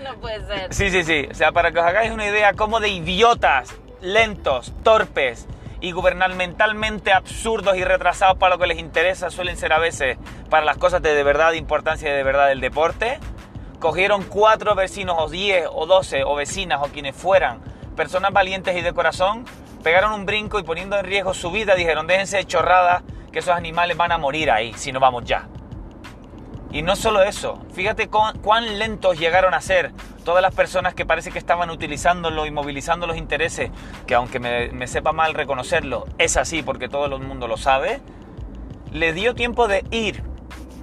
[0.04, 0.74] No puede ser.
[0.74, 1.28] Sí, sí, sí.
[1.30, 5.46] O sea, para que os hagáis una idea cómo de idiotas, lentos, torpes
[5.80, 10.18] y gubernamentalmente absurdos y retrasados para lo que les interesa suelen ser a veces
[10.50, 13.18] para las cosas de, de verdad de importancia y de verdad del deporte,
[13.78, 17.60] cogieron cuatro vecinos o diez o doce o vecinas o quienes fueran,
[17.96, 19.46] personas valientes y de corazón,
[19.82, 23.54] pegaron un brinco y poniendo en riesgo su vida dijeron déjense de chorradas que esos
[23.54, 25.48] animales van a morir ahí si no vamos ya.
[26.72, 29.92] Y no solo eso, fíjate cuán, lentos llegaron a ser
[30.24, 33.70] todas las personas que parece que estaban utilizándolo y movilizando los intereses,
[34.06, 38.00] que aunque me, me sepa mal reconocerlo, es así porque todo el mundo lo sabe,
[38.92, 40.22] le dio tiempo de ir,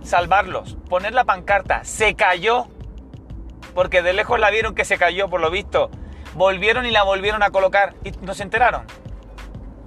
[0.04, 2.68] salvarlos, poner la pancarta, se cayó,
[3.74, 5.90] porque de lejos la vieron que se cayó por lo visto,
[6.34, 8.84] volvieron y la volvieron a colocar y no se enteraron.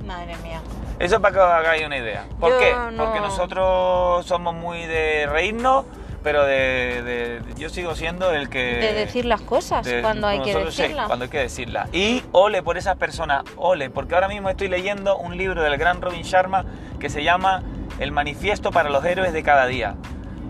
[0.07, 0.62] Madre mía.
[1.01, 2.24] Eso es para que os hagáis una idea.
[2.38, 2.72] ¿Por Yo qué?
[2.92, 5.86] no- Porque nosotros somos muy de reírnos,
[6.22, 8.74] pero de, de- yo sigo siendo el que...
[8.74, 11.07] De decir las cosas de- cuando hay que nosotros sí, decirlas.
[11.07, 11.88] cuando hay que decirlas.
[11.94, 16.03] Y ole por esas personas, ole, porque ahora mismo estoy leyendo un libro del gran
[16.03, 16.66] Robin Sharma
[16.98, 17.62] que se llama
[17.98, 19.94] El Manifiesto para los Héroes de cada día.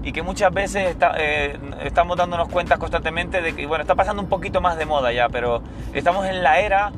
[0.03, 4.21] Y que muchas veces está- eh, estamos dándonos cuenta constantemente de que, bueno, está pasando
[4.21, 6.91] un poquito más de moda ya, pero estamos en la era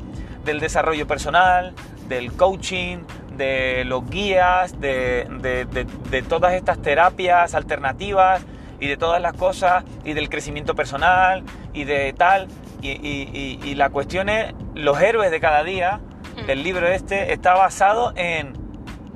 [0.43, 1.73] del desarrollo personal,
[2.07, 2.99] del coaching,
[3.37, 8.41] de los guías, de, de- de- de todas estas terapias alternativas
[8.79, 12.47] y de todas las cosas y del crecimiento personal y de tal.
[12.81, 15.99] Y, y- y- y la cuestión es, los héroes de cada día,
[16.35, 16.49] Mm.
[16.49, 18.53] el libro este está basado en,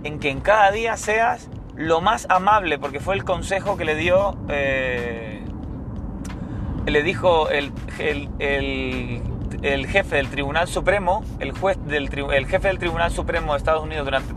[0.04, 3.96] en que en cada día seas lo más amable, porque fue el consejo que le
[3.96, 5.42] dio, eh,
[6.86, 9.22] le dijo el, el- el-
[9.62, 13.84] el jefe del Tribunal Supremo, el juez del el jefe del Tribunal Supremo de Estados
[13.84, 14.34] Unidos durante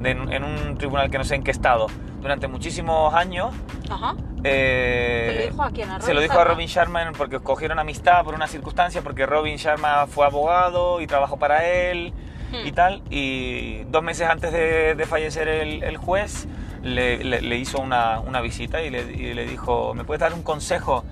[0.00, 1.86] de- en un tribunal que no sé en qué estado,
[2.20, 3.54] durante muchísimos años.
[3.90, 4.14] Ajá.
[4.42, 5.90] eh, ¿Se lo dijo a quién?
[5.90, 6.44] ¿A se lo Robin dijo a?
[6.44, 11.38] Robin Sharma porque cogieron amistad por una circunstancia, porque Robin Sharma fue abogado y trabajó
[11.38, 12.12] para él
[12.52, 12.66] Hmm.
[12.66, 13.02] y tal.
[13.10, 16.46] Y dos meses antes de, de fallecer el, el juez,
[16.82, 20.34] le, le- le hizo una, una visita y le, y le dijo, ¿me puedes dar
[20.34, 21.04] un consejo,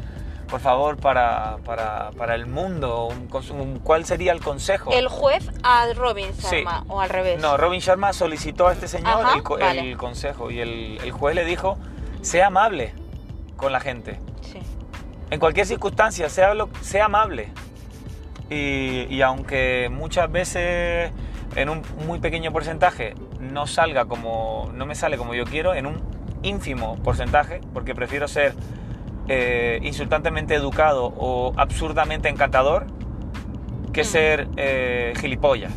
[0.52, 3.06] por favor, para, para, para el mundo?
[3.06, 4.90] Un cons- un- ¿Cuál sería el consejo?
[4.92, 6.56] El juez a Robin Sí.
[6.58, 7.40] Sharma o al revés.
[7.40, 9.80] No, Robin Sharma solicitó a este señor Ajá, el, co- vale.
[9.80, 11.78] el consejo y el, el juez le dijo,
[12.20, 12.92] sea amable
[13.56, 14.20] con la gente.
[14.42, 14.58] Sí.
[15.30, 17.48] En cualquier circunstancia, sea, lo- sea amable.
[18.50, 21.12] Y, y aunque muchas veces
[21.56, 25.86] en un muy pequeño porcentaje no salga como no me sale como yo quiero, en
[25.86, 26.02] un
[26.42, 28.54] ínfimo porcentaje, porque prefiero ser
[29.34, 32.86] eh, insultantemente educado o absurdamente encantador
[33.94, 34.04] que Mm.
[34.04, 35.72] ser eh, gilipollas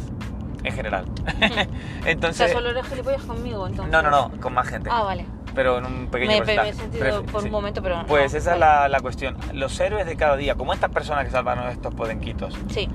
[0.64, 1.06] en general.
[1.36, 1.68] O sea,
[2.06, 3.92] Entonces, solo eres gilipollas conmigo, entonces.
[3.92, 5.26] no, no, no, con más gente Ah, vale.
[5.54, 7.48] pero en un pequeño Me, me he sentido por sí.
[7.48, 8.06] un momento, pero no.
[8.08, 9.38] Pues esa es la, la cuestión.
[9.54, 12.90] Los héroes de cada día, como estas personas que salvaron estos podenquitos, Sí.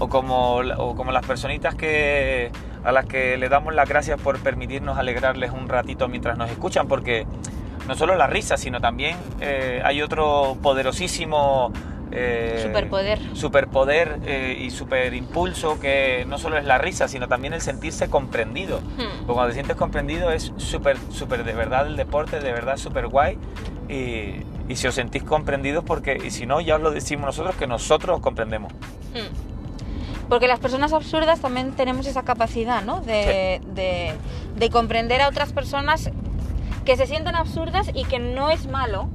[0.00, 2.50] o como, o como las personitas que,
[2.84, 6.88] a las que le damos las gracias por permitirnos alegrarles un ratito mientras nos escuchan,
[6.88, 7.26] porque
[7.90, 11.72] no solo la risa, sino también eh, hay otro poderosísimo...
[12.12, 13.18] eh, Superpoder.
[13.34, 18.78] superpoder eh, y superimpulso que no solo es la risa, sino también el sentirse comprendido.
[18.80, 19.26] Hmm.
[19.26, 23.08] Porque cuando te sientes comprendido es súper, súper de verdad el deporte, de verdad súper
[23.08, 23.38] guay.
[23.88, 27.56] Y, y si os sentís comprendidos, porque, y si no, ya os lo decimos nosotros,
[27.56, 28.72] que nosotros os comprendemos.
[28.72, 30.28] Mm.
[30.28, 33.00] Porque las personas absurdas también tenemos esa capacidad, ¿no?
[33.00, 34.12] De, de-
[34.56, 36.10] de comprender a otras personas
[36.90, 39.08] que se sienten absurdas y que no es malo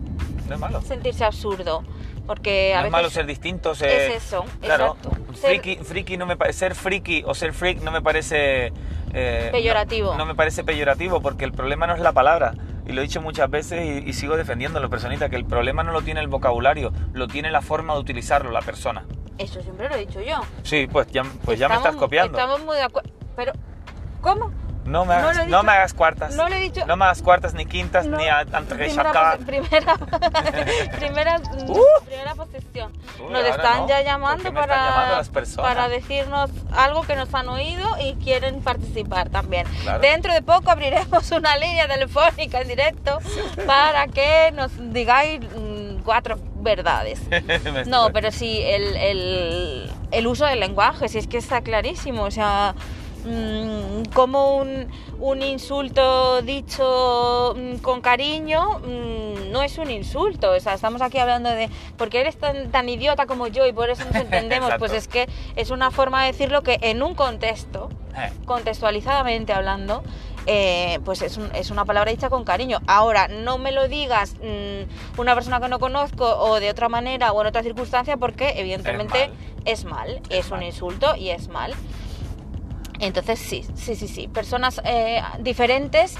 [0.48, 0.82] No es malo.
[0.82, 1.84] sentirse absurdo.
[2.26, 3.90] Porque a No es veces malo ser distinto, ser...
[4.14, 5.34] es eso, Claro, exacto.
[5.36, 8.72] Ser- friki, friki no me ser friki o ser freak no me parece...
[9.14, 10.14] eh, Peyorativo.
[10.14, 12.54] No, no me parece peyorativo porque el problema no es la palabra.
[12.88, 15.92] Y lo he dicho muchas veces y, y sigo defendiéndolo, personita, que el problema no
[15.92, 19.04] lo tiene el vocabulario, lo tiene la forma de utilizarlo la persona.
[19.38, 20.38] Eso siempre lo he dicho yo.
[20.64, 22.38] Sí, pues ya, pues ya me Estamos- estás copiando.
[22.38, 23.10] Estamos muy de acuerdo.
[23.36, 23.52] Pero,
[24.22, 24.52] ¿cómo?
[24.86, 26.36] No me, hagas, no me hagas cuartas.
[26.36, 29.38] no lo he dicho- No me hagas cuartas ni quintas No, ni a- ante primera,
[29.46, 29.96] primera,
[31.00, 32.06] primera, Uh.
[32.06, 32.92] primera posición.
[33.20, 35.74] Uy, Nos están ya ¿Por llamando para, llamando las personas?
[35.74, 39.66] para decirnos algo que nos han oído y quieren participar también.
[39.82, 40.00] Claro.
[40.02, 43.20] Dentro de poco abriremos una línea telefónica en directo
[43.66, 47.20] para que nos digáis mm, cuatro verdades.
[47.88, 52.24] No, pero sí, el, el- el uso del lenguaje, si es que está clarísimo.
[52.24, 52.74] O sea,
[53.26, 54.88] mm, como un,
[55.20, 60.52] un insulto dicho mm, con cariño mm, no es un insulto.
[60.52, 63.90] O sea, estamos aquí hablando de porque eres tan, tan idiota como yo y por
[63.90, 64.72] eso nos entendemos.
[64.80, 70.02] pues es que es una forma de decirlo que en un contexto, Eh, contextualizadamente hablando,
[70.48, 72.80] eh, pues es, un- es una palabra dicha con cariño.
[72.88, 77.34] Ahora, no me lo digas mm, una persona que no conozco o de otra manera
[77.34, 79.32] o en otra circunstancia porque evidentemente
[79.66, 80.64] es mal, es, Es un mal.
[80.64, 81.74] insulto y es mal.
[83.00, 84.28] Entonces sí, sí, sí, sí.
[84.28, 86.16] Personas eh, diferentes,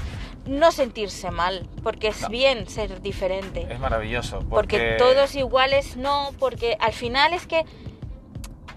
[0.46, 2.28] no sentirse mal, porque es No.
[2.28, 3.66] bien ser diferente.
[3.70, 4.38] es maravilloso.
[4.40, 7.64] Porque Porque, todos iguales no, porque al final es que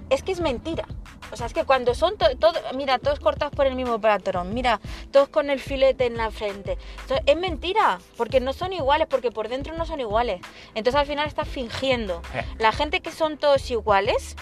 [0.09, 0.85] es que es mentira.
[1.31, 4.51] O sea, es que cuando son to- todo, mira, todos cortados por el mismo patrón,
[4.55, 4.79] mira,
[5.11, 6.79] todos con el filete en la frente.
[7.01, 10.41] Esto es mentira, porque no son iguales, porque por dentro no son iguales.
[10.73, 12.23] Entonces al final estás fingiendo.
[12.33, 12.43] Eh.
[12.57, 14.35] La gente que son todos iguales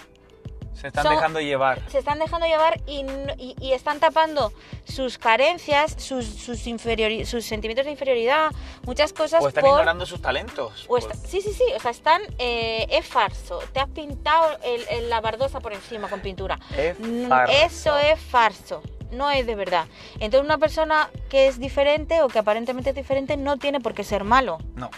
[0.80, 1.82] Se están Son- dejando llevar.
[1.90, 3.04] se están dejando llevar y,
[3.40, 4.54] y- y están tapando
[4.86, 8.52] sus carencias, sus, sus, sus sentimientos de inferioridad,
[8.84, 9.72] muchas cosas O están por...
[9.72, 10.86] ignorando sus talentos.
[10.88, 12.22] o está- sí, sí, sí, o sea, están...
[12.38, 16.60] eh, es farso, te has pintado el, el- la bardosa por encima con pintura.
[16.78, 16.96] Es
[17.28, 17.54] farso.
[17.66, 19.86] Eso es farso, no es de verdad.
[20.20, 24.04] Entonces una persona que es diferente o que aparentemente es diferente no tiene por qué
[24.04, 24.60] ser malo.
[24.76, 24.90] No.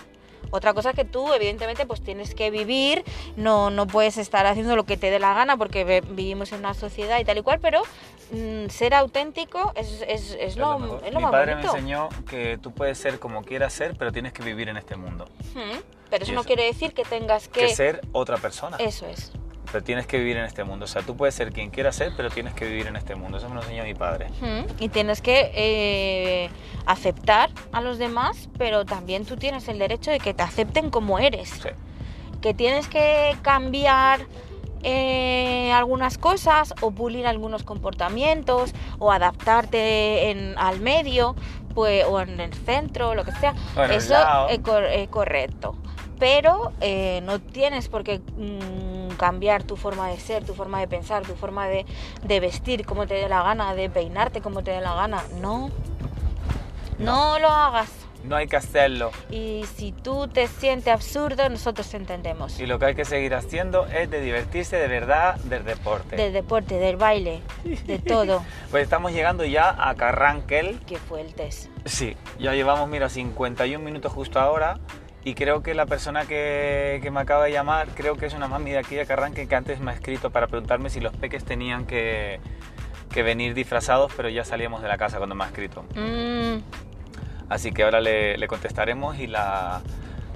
[0.51, 3.03] Otra cosa es que tú, evidentemente, pues tienes que vivir,
[3.35, 6.73] no, no puedes estar haciendo lo que te dé la gana porque vivimos en una
[6.73, 7.81] sociedad y tal y cual, pero
[8.31, 11.01] mm, ser auténtico es, es, es lo, mejor.
[11.05, 11.73] es lo Mi más padre bonito.
[11.73, 14.95] me enseñó que tú puedes ser como quieras ser, pero tienes que vivir en este
[14.95, 15.27] mundo.
[16.09, 17.75] Pero eso no quiere decir que tengas Que, que...
[17.75, 18.77] ser otra persona.
[18.77, 19.31] Eso es.
[19.71, 20.85] Pero tienes que vivir en este mundo.
[20.85, 23.37] O sea, tú puedes ser quien quieras ser, pero tienes que vivir en este mundo.
[23.37, 24.27] Eso me lo enseñó mi padre.
[24.79, 26.49] Y tienes que eh,
[26.87, 31.19] aceptar a los demás, pero también tú tienes el derecho de que te acepten como
[31.19, 31.49] eres.
[31.49, 31.69] Sí.
[32.41, 34.21] que tienes que cambiar
[34.81, 41.35] eh, algunas cosas o pulir algunos comportamientos o adaptarte en- al medio
[41.75, 43.53] pues, o en el centro, lo que sea.
[43.75, 44.15] O en el Eso
[44.63, 45.75] cor- es correcto.
[46.17, 50.87] Pero eh, no tienes por qué mm, cambiar tu forma de ser, tu forma de
[50.87, 51.85] pensar, tu forma de,
[52.23, 55.21] de vestir como te dé la gana, de peinarte como te dé la gana.
[55.41, 55.69] No,
[56.97, 57.89] no, lo hagas.
[58.23, 59.11] No hay que hacerlo.
[59.29, 62.59] Y si tú te sientes absurdo, nosotros te entendemos.
[62.59, 66.17] Y lo que hay que seguir haciendo es de divertirse de verdad del deporte.
[66.17, 68.43] Del deporte, del baile, de todo.
[68.71, 70.79] Pues estamos llegando ya a Carranquel.
[70.85, 71.69] Qué fuertes.
[71.85, 74.79] Sí, ya llevamos, mira, 51 minutos justo ahora.
[75.23, 78.47] Y creo que la persona que, que me acaba de llamar, creo que es una
[78.47, 81.43] mami de aquí de Carranque que antes me ha escrito para preguntarme si los peques
[81.43, 82.39] tenían que,
[83.11, 85.83] que venir disfrazados, pero ya salíamos de la casa cuando me ha escrito.
[85.95, 86.59] Mm,
[87.49, 89.81] Así que ahora le, le contestaremos y la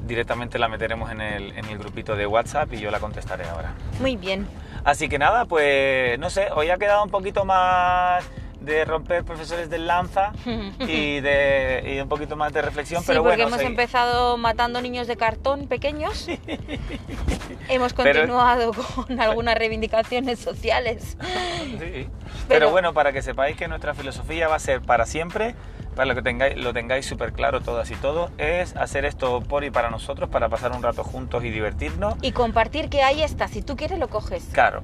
[0.06, 3.74] directamente la meteremos en el, en el grupito de WhatsApp y yo la contestaré ahora.
[4.02, 4.46] muy bien.
[4.84, 8.22] Así que nada, pues no sé, hoy ha quedado un poquito más
[8.64, 10.32] de romper profesores del lanza
[10.80, 14.82] y de y un poquito más de reflexión, Sí, pero porque bueno, hemos empezado matando
[14.82, 16.28] niños de cartón pequeños.
[17.70, 21.18] hemos Pero- continuado con algunas reivindicaciones sociales.
[21.22, 21.78] Sí.
[21.80, 22.10] Pero,
[22.48, 25.56] Pero- bueno, para que sepáis que nuestra filosofía va a ser para siempre,
[25.96, 29.64] para lo que tengáis, lo tengáis súper claro todas y todos, es hacer esto por
[29.64, 32.16] y para nosotros, para pasar un rato juntos y divertirnos.
[32.22, 34.46] Y compartir que ahí está, si tú quieres lo coges.
[34.52, 34.84] Claro,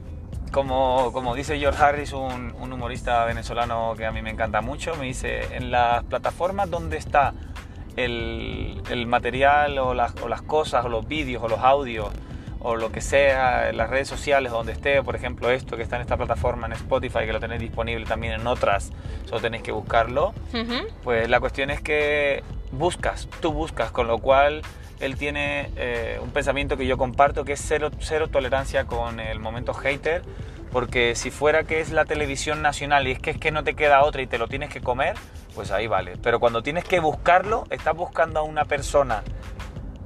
[0.52, 4.96] como, como dice George Harris, un, un humorista venezolano que a mí me encanta mucho,
[4.96, 7.34] me dice, en las plataformas donde está
[7.96, 12.10] el, el material o las, o las cosas o los vídeos o los audios
[12.62, 15.96] o lo que sea, en las redes sociales donde esté, por ejemplo esto que está
[15.96, 18.92] en esta plataforma en Spotify, que lo tenéis disponible también en otras,
[19.26, 20.88] solo tenéis que buscarlo, Ujú.
[21.04, 22.44] pues la cuestión es que
[22.74, 24.62] buscas, tú buscas, con lo cual
[25.00, 29.40] él tiene eh, un pensamiento que yo comparto, que es cero, cero tolerancia con el
[29.40, 30.22] momento hater,
[30.72, 33.76] porque si fuera que es la televisión nacional y es que es que no te
[33.76, 35.16] queda otra y te lo tienes que comer,
[35.56, 36.14] pues ahí vale.
[36.22, 39.24] Pero cuando tienes que buscarlo, estás buscando a una persona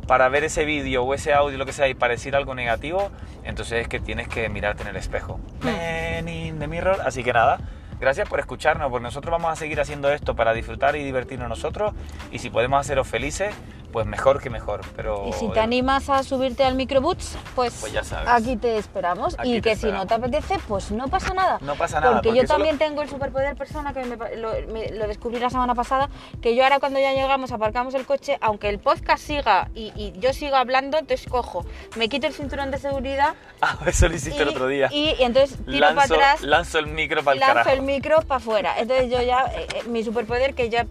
[0.08, 3.10] para ver ese vídeo o ese audio, lo que sea, y para decir algo negativo,
[3.44, 5.40] entonces es que tienes que mirarte en el espejo.
[5.62, 7.00] Man in the mirror.
[7.06, 7.60] Así que nada,
[8.00, 11.94] gracias por escucharnos, porque nosotros vamos a seguir haciendo esto para disfrutar y divertirnos nosotros,
[12.32, 13.54] y si podemos haceros felices,
[13.94, 14.82] pues mejor que mejor.
[14.98, 18.28] Pero Y si te animas a subirte al microboots, pues, Pues ya sabes.
[18.28, 19.36] aquí te esperamos.
[19.40, 21.60] Aquí y te que si no te apetece, pues no pasa nada.
[21.62, 24.90] No pasa nada, Porque, porque yo también tengo el superpoder persona que me lo, me-
[24.90, 26.10] lo descubrí la semana pasada,
[26.42, 30.14] que yo ahora cuando ya llegamos, aparcamos el coche, aunque el podcast siga y, y
[30.20, 31.64] yo siga hablando, entonces cojo,
[31.96, 34.90] me quito el cinturón de seguridad Ah, eso lo hiciste el otro día.
[34.92, 37.70] y- y entonces tiro para lanzo, atrás, lanzo el micro para el lanzo carajo.
[37.70, 38.74] el micro para afuera.
[38.78, 40.88] Entonces yo ya, eh, eh, mi superpoder que ya,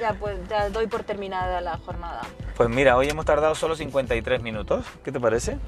[0.00, 2.20] ya, pues, ya doy por terminada la jornada.
[2.56, 4.84] Pues mira, hoy hemos tardado solo 53 minutos.
[5.04, 5.58] ¿Qué te parece?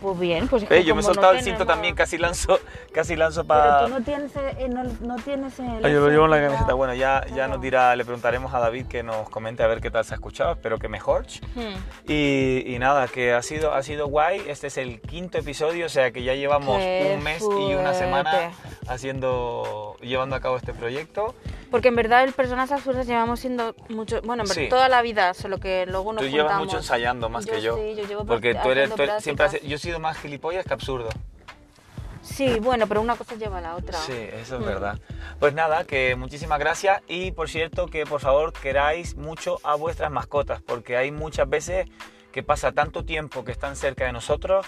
[0.00, 1.66] Pues bien, pues es que Eh, yo me he como no soltado el tenemos- cinto
[1.72, 2.60] también, casi lanzo,
[2.92, 3.84] casi lanzo Pero para...
[3.86, 5.82] tú no tienes, eh, no, no tienes el...
[5.82, 6.68] Ah, yo lo llevo en la camiseta.
[6.68, 6.74] ya.
[6.74, 7.52] Bueno, ya, ya Claro.
[7.54, 10.16] nos dirá, le preguntaremos a David que nos comente a ver qué tal se ha
[10.16, 10.52] escuchado.
[10.52, 11.24] Espero que mejor.
[11.54, 12.10] Hmm.
[12.10, 14.42] Y, y nada, que ha sido, ha sido guay.
[14.46, 17.94] Este es el quinto episodio, o sea que ya llevamos Qué un mes y una
[17.94, 18.54] semana fuerte.
[18.88, 21.34] haciendo, llevando a cabo este proyecto.
[21.70, 24.68] Porque en verdad el personas absurdas llevamos siendo mucho, bueno, en verdad, Sí.
[24.68, 26.66] toda la vida, solo que luego nos Tú llevas juntamos.
[26.66, 27.76] mucho ensayando más que yo.
[27.76, 30.64] Sí, yo llevo Porque tú eres, tú eres- siempre has- yo he sido más gilipollas
[30.64, 31.08] que absurdo.
[32.22, 33.96] Sí, bueno, pero una cosa lleva a la otra.
[33.98, 34.64] Sí, eso es Mm.
[34.64, 34.98] verdad.
[35.38, 40.10] Pues nada, que muchísimas gracias y por cierto que por favor queráis mucho a vuestras
[40.10, 41.88] mascotas porque hay muchas veces
[42.32, 44.66] que pasa tanto tiempo que están cerca de nosotros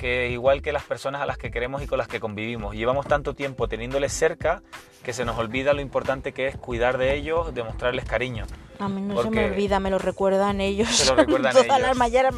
[0.00, 2.74] que igual que las personas a las que queremos y con las que convivimos.
[2.74, 4.62] Llevamos tanto tiempo teniéndoles cerca
[5.04, 8.46] que se nos olvida lo importante que es cuidar de ellos, demostrarles cariño.
[8.78, 10.88] A mí no se Porque- me olvida, me lo recuerdan ellos.
[10.88, 11.80] Se lo recuerdan Todas ellos.
[11.80, 12.34] las mañanas.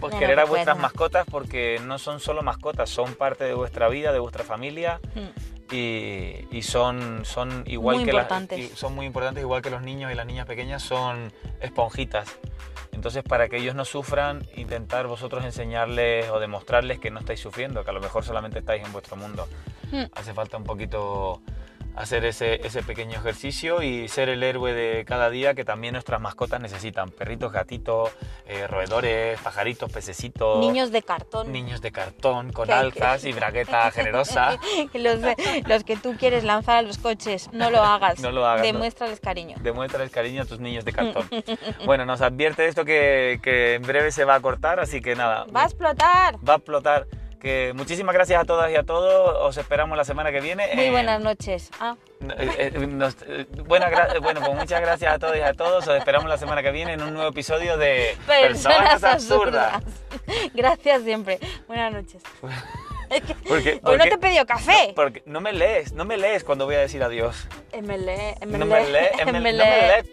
[0.00, 4.12] Pues querer a vuestras mascotas porque no son solo mascotas, son parte de vuestra vida,
[4.12, 5.74] de vuestra familia Mm.
[5.74, 8.26] y, y son, son igual Muy que las-
[8.74, 12.38] son muy importantes igual que los niños y las niñas pequeñas son esponjitas.
[12.92, 17.84] Entonces para que ellos no sufran, intentar vosotros enseñarles o demostrarles que no estáis sufriendo,
[17.84, 19.48] que a lo mejor solamente estáis en vuestro mundo.
[19.92, 20.04] Mm.
[20.12, 21.40] Hace falta un poquito
[21.96, 26.20] hacer ese, ese pequeño ejercicio y ser el héroe de cada día que también nuestras
[26.20, 27.10] mascotas necesitan.
[27.10, 28.10] Perritos, gatitos,
[28.46, 30.58] eh, roedores, pajaritos, pececitos.
[30.58, 31.52] Niños de cartón.
[31.52, 34.58] Niños de cartón con alzas y bragueta generosa.
[34.94, 35.20] los,
[35.66, 38.20] los que tú quieres lanzar a los coches, no lo hagas.
[38.30, 38.72] No lo hagas, no.
[38.72, 39.56] Demuéstrales cariño.
[39.60, 41.28] Demuestra el cariño a tus niños de cartón.
[41.86, 45.46] Bueno, nos advierte esto que, que en breve se va a cortar, así que nada.
[45.54, 46.36] ¡Va a explotar!
[46.46, 47.06] Va a explotar.
[47.40, 49.36] Que muchísimas gracias a todas y a todos.
[49.40, 50.68] Os esperamos la semana que viene.
[50.74, 51.70] Muy Eh, buenas noches.
[51.80, 51.96] Ah,
[52.38, 55.88] eh, eh, nos- eh, buena gra- bueno, pues muchas gracias a todos y a todos.
[55.88, 59.82] Os esperamos la semana que viene en un nuevo episodio de personas absurdas.
[60.54, 61.38] Gracias siempre.
[61.66, 62.22] Buenas noches.
[63.10, 64.92] Es que Porque, hoy no te he pedido café.
[64.94, 67.48] porque no me lees, no me lees cuando voy a decir adiós.
[67.72, 70.04] MLE, No me lees, no me lees.